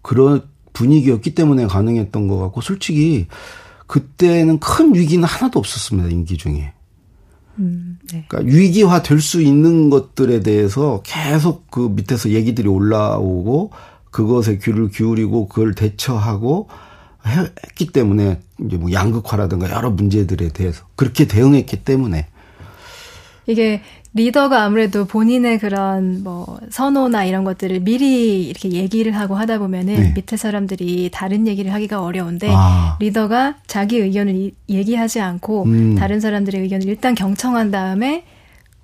그런 0.00 0.42
분위기였기 0.72 1.34
때문에 1.34 1.66
가능했던 1.66 2.28
것 2.28 2.38
같고 2.38 2.62
솔직히 2.62 3.26
그때는 3.86 4.60
큰 4.60 4.94
위기는 4.94 5.22
하나도 5.22 5.58
없었습니다 5.58 6.08
임기 6.08 6.38
중에. 6.38 6.72
음, 7.58 7.98
네. 8.10 8.24
그러니까 8.26 8.56
위기화 8.56 9.02
될 9.02 9.20
수 9.20 9.42
있는 9.42 9.90
것들에 9.90 10.40
대해서 10.40 11.02
계속 11.04 11.70
그 11.70 11.92
밑에서 11.94 12.30
얘기들이 12.30 12.66
올라오고 12.66 13.72
그것에 14.10 14.56
귀를 14.56 14.88
기울이고 14.88 15.48
그걸 15.48 15.74
대처하고 15.74 16.68
했기 17.26 17.86
때문에 17.86 18.40
이제 18.64 18.76
뭐 18.76 18.92
양극화라든가 18.92 19.70
여러 19.70 19.90
문제들에 19.90 20.50
대해서 20.50 20.84
그렇게 20.96 21.26
대응했기 21.26 21.84
때문에 21.84 22.26
이게 23.46 23.82
리더가 24.14 24.62
아무래도 24.62 25.06
본인의 25.06 25.58
그런 25.58 26.22
뭐 26.22 26.60
선호나 26.70 27.24
이런 27.24 27.42
것들을 27.42 27.80
미리 27.80 28.44
이렇게 28.46 28.70
얘기를 28.70 29.12
하고 29.12 29.34
하다 29.34 29.58
보면은 29.58 29.94
네. 29.94 30.12
밑에 30.14 30.36
사람들이 30.36 31.10
다른 31.12 31.48
얘기를 31.48 31.72
하기가 31.72 32.00
어려운데 32.00 32.48
아. 32.50 32.96
리더가 33.00 33.56
자기 33.66 33.98
의견을 33.98 34.52
얘기하지 34.68 35.20
않고 35.20 35.64
음. 35.64 35.94
다른 35.96 36.20
사람들의 36.20 36.62
의견을 36.62 36.86
일단 36.86 37.16
경청한 37.16 37.72
다음에 37.72 38.24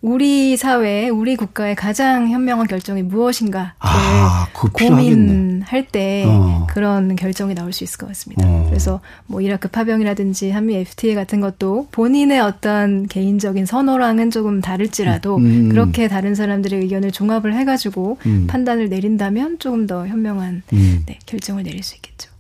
우리 0.03 0.57
사회, 0.57 1.11
우리 1.11 1.37
국가의 1.37 1.75
가장 1.75 2.31
현명한 2.31 2.69
결정이 2.69 3.03
무엇인가를 3.03 3.73
아, 3.81 4.49
고민할 4.55 5.89
때 5.89 6.25
어. 6.27 6.67
그런 6.71 7.17
결정이 7.17 7.55
나올 7.55 7.75
수 7.75 7.85
있을 7.85 7.99
것 7.99 8.07
같습니다. 8.07 8.47
어. 8.47 8.65
그래서 8.69 9.01
뭐 9.27 9.43
이라크 9.43 9.69
파병이라든지 9.69 10.51
한미 10.53 10.77
FTA 10.77 11.15
같은 11.15 11.43
것도 11.43 11.89
본인의 11.93 12.41
어떤 12.41 13.07
개인적인 13.09 13.67
선호랑은 13.67 14.31
조금 14.31 14.63
다를지라도 14.63 15.37
음. 15.37 15.45
음. 15.45 15.69
그렇게 15.69 16.09
다른 16.09 16.35
사람들의 16.35 16.81
의견을 16.81 17.11
종합을 17.11 17.55
해가지고 17.55 18.17
음. 18.25 18.47
판단을 18.47 18.89
내린다면 18.89 19.59
조금 19.59 19.87
더 19.87 20.07
현명한 20.07 20.63
음. 20.73 21.03
네, 21.05 21.19
결정을 21.27 21.63
내릴 21.63 21.83
수 21.83 21.95
있겠죠. 21.97 22.31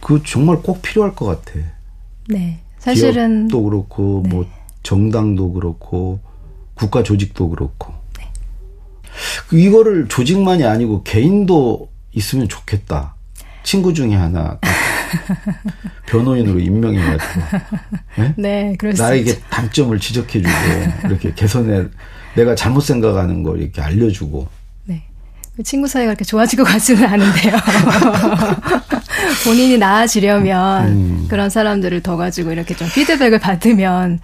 그 0.00 0.20
정말 0.26 0.60
꼭 0.62 0.82
필요할 0.82 1.14
것 1.14 1.26
같아. 1.26 1.60
네, 2.28 2.58
사실은 2.78 3.46
또 3.46 3.62
그렇고 3.62 4.02
뭐 4.02 4.22
네. 4.22 4.28
뭐 4.30 4.46
정당도 4.82 5.52
그렇고. 5.52 6.31
국가 6.74 7.02
조직도 7.02 7.48
그렇고. 7.50 7.92
네. 8.18 8.30
이거를 9.52 10.08
조직만이 10.08 10.64
아니고 10.64 11.02
개인도 11.02 11.90
있으면 12.12 12.48
좋겠다. 12.48 13.14
친구 13.62 13.94
중에 13.94 14.14
하나 14.14 14.58
변호인으로 16.06 16.58
임명해가지고 16.58 17.40
네, 18.16 18.34
네 18.76 18.92
나에게 18.96 19.38
단점을 19.50 19.98
지적해주고 19.98 20.54
이렇게 21.04 21.32
개선해 21.34 21.84
내가 22.34 22.54
잘못 22.54 22.80
생각하는 22.80 23.42
걸 23.42 23.60
이렇게 23.60 23.80
알려주고 23.80 24.48
네 24.84 25.04
친구 25.64 25.86
사이가 25.86 26.10
그렇게 26.10 26.24
좋아지고 26.24 26.64
가지는 26.64 27.04
않은데요 27.04 27.56
본인이 29.44 29.78
나아지려면 29.78 30.88
음. 30.88 31.26
그런 31.28 31.50
사람들을 31.50 32.00
더 32.02 32.16
가지고 32.16 32.52
이렇게 32.52 32.74
좀 32.74 32.88
피드백을 32.88 33.38
받으면 33.38 34.20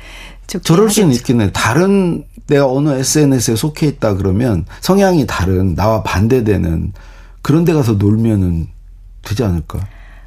저럴 0.63 0.91
수는 0.91 1.13
있겠네. 1.13 1.51
다른 1.53 2.25
내가 2.47 2.67
어느 2.71 2.91
SNS에 2.91 3.55
속해 3.57 3.87
있다 3.87 4.15
그러면 4.15 4.65
성향이 4.81 5.27
다른 5.27 5.75
나와 5.75 6.03
반대되는 6.03 6.93
그런 7.43 7.65
데 7.65 7.73
가서 7.75 7.93
놀면은 7.93 8.69
되지 9.23 9.45
않을까? 9.45 9.81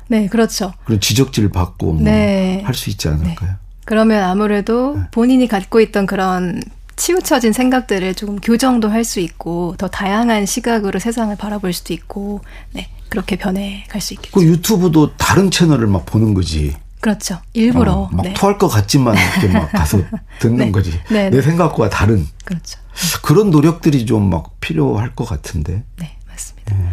네, 0.07 0.27
그렇죠. 0.27 0.73
그런 0.85 0.99
지적질 0.99 1.49
받고 1.49 1.93
뭐 1.93 2.03
네. 2.03 2.61
할수 2.63 2.89
있지 2.89 3.07
않을까요? 3.07 3.49
네. 3.49 3.55
그러면 3.85 4.23
아무래도 4.23 4.95
네. 4.95 5.01
본인이 5.11 5.47
갖고 5.47 5.79
있던 5.81 6.05
그런 6.05 6.61
치우쳐진 6.97 7.51
생각들을 7.53 8.13
조금 8.13 8.39
교정도 8.39 8.89
할 8.89 9.03
수 9.03 9.19
있고 9.21 9.73
더 9.79 9.87
다양한 9.87 10.45
시각으로 10.45 10.99
세상을 10.99 11.35
바라볼 11.35 11.73
수도 11.73 11.93
있고 11.93 12.41
네 12.73 12.89
그렇게 13.09 13.37
변해 13.37 13.83
갈 13.89 13.99
수 14.01 14.13
있겠죠. 14.13 14.33
그 14.37 14.45
유튜브도 14.45 15.15
다른 15.17 15.49
채널을 15.49 15.87
막 15.87 16.05
보는 16.05 16.35
거지. 16.35 16.75
그렇죠. 17.01 17.39
일부러 17.53 17.93
어, 17.93 18.09
막 18.11 18.23
네. 18.23 18.33
토할 18.33 18.57
것 18.57 18.67
같지만 18.67 19.15
이렇게 19.17 19.47
막 19.53 19.69
가서 19.73 19.99
듣는 20.39 20.57
네. 20.57 20.71
거지. 20.71 20.91
네, 21.09 21.29
내 21.29 21.37
네. 21.37 21.41
생각과 21.41 21.89
다른. 21.89 22.25
그렇죠. 22.45 22.79
그런 23.23 23.49
노력들이 23.51 24.05
좀 24.05 24.29
막 24.29 24.59
필요할 24.61 25.15
것 25.15 25.25
같은데. 25.25 25.83
네, 25.97 26.15
맞습니다. 26.29 26.75
네. 26.75 26.85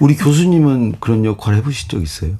우리 0.00 0.16
교수님은 0.16 0.96
그런 1.00 1.24
역할 1.24 1.54
해보신 1.56 1.88
적 1.88 2.02
있어요? 2.02 2.32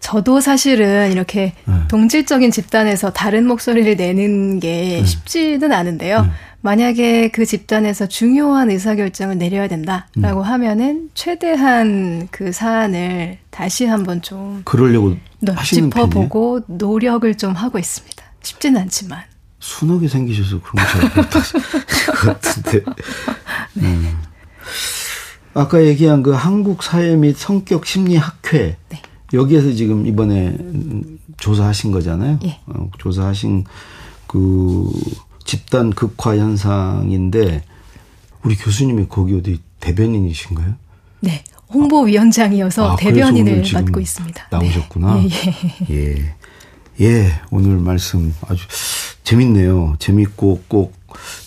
저도 0.00 0.40
사실은 0.40 1.12
이렇게 1.12 1.54
네. 1.66 1.74
동질적인 1.88 2.50
집단에서 2.50 3.10
다른 3.12 3.46
목소리를 3.46 3.96
내는 3.96 4.60
게 4.60 4.98
네. 5.00 5.04
쉽지는 5.04 5.72
않은데요. 5.72 6.28
네. 6.64 6.70
만약에 6.70 7.28
그 7.28 7.44
집단에서 7.44 8.06
중요한 8.06 8.70
의사결정을 8.70 9.36
내려야 9.36 9.68
된다라고 9.68 10.40
음. 10.40 10.42
하면은 10.42 11.10
최대한 11.12 12.26
그 12.30 12.52
사안을 12.52 13.38
다시 13.50 13.84
한번 13.84 14.22
좀 14.22 14.62
그러려고 14.64 15.14
하시는 15.46 15.90
짚어보고 15.90 16.60
편이에요? 16.62 16.78
노력을 16.78 17.34
좀 17.36 17.52
하고 17.52 17.78
있습니다. 17.78 18.24
쉽지는 18.42 18.80
않지만 18.80 19.22
순하게 19.60 20.08
생기셔서 20.08 20.60
그런 20.62 20.86
거잘 20.86 21.22
못하실 21.22 21.60
것 21.60 22.40
같은데. 22.40 22.80
네. 23.74 23.86
음. 23.86 24.18
아까 25.52 25.84
얘기한 25.84 26.22
그 26.22 26.32
한국 26.32 26.82
사회 26.82 27.14
및 27.14 27.36
성격 27.36 27.84
심리 27.84 28.16
학회 28.16 28.76
네. 28.88 29.02
여기에서 29.34 29.70
지금 29.72 30.06
이번에 30.06 30.56
조사하신 31.36 31.92
거잖아요. 31.92 32.38
예. 32.44 32.60
어, 32.66 32.90
조사하신 32.98 33.64
그 34.26 34.90
집단 35.44 35.90
극화 35.90 36.36
현상인데 36.36 37.64
우리 38.42 38.56
교수님이 38.56 39.06
거기 39.08 39.34
어디 39.34 39.60
대변인이신가요? 39.80 40.74
네. 41.20 41.44
홍보위원장이어서 41.72 42.92
아, 42.92 42.96
대변인을 42.96 43.64
맡고 43.72 44.00
있습니다. 44.00 44.48
네. 44.50 44.58
나오셨구나. 44.58 45.14
네. 45.14 45.28
예, 45.90 46.14
예. 46.16 46.34
예, 47.00 47.40
오늘 47.50 47.78
말씀 47.78 48.34
아주 48.48 48.64
재밌네요. 49.24 49.96
재밌고 49.98 50.62
꼭 50.68 51.04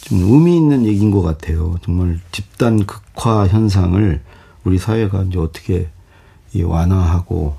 좀 0.07 0.21
의미 0.21 0.55
있는 0.55 0.85
얘기인 0.85 1.11
것 1.11 1.21
같아요. 1.21 1.75
정말 1.83 2.19
집단 2.31 2.85
극화 2.85 3.47
현상을 3.47 4.21
우리 4.63 4.77
사회가 4.77 5.23
이제 5.23 5.37
어떻게 5.37 5.89
완화하고 6.59 7.57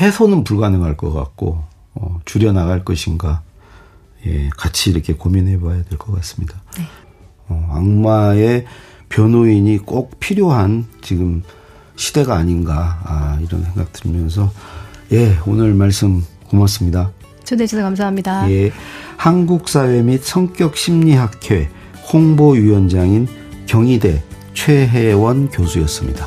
해소는 0.00 0.44
불가능할 0.44 0.96
것 0.96 1.12
같고 1.12 1.62
어, 1.94 2.20
줄여나갈 2.24 2.84
것인가 2.84 3.42
예, 4.26 4.48
같이 4.56 4.90
이렇게 4.90 5.12
고민해 5.14 5.60
봐야 5.60 5.82
될 5.82 5.98
것 5.98 6.12
같습니다. 6.16 6.62
네. 6.78 6.84
어, 7.48 7.68
악마의 7.72 8.64
변호인이 9.08 9.78
꼭 9.78 10.18
필요한 10.20 10.86
지금 11.02 11.42
시대가 11.96 12.36
아닌가 12.36 13.00
아, 13.04 13.38
이런 13.42 13.62
생각 13.64 13.92
들면서 13.92 14.50
예 15.12 15.36
오늘 15.46 15.74
말씀 15.74 16.24
고맙습니다. 16.48 17.10
초대해 17.44 17.66
주셔서 17.66 17.82
감사합니다. 17.82 18.50
예, 18.50 18.72
한국사회 19.16 20.02
및 20.02 20.22
성격심리학회 20.22 21.68
홍보위원장인 22.12 23.26
경희대 23.66 24.22
최혜원 24.54 25.48
교수였습니다. 25.50 26.26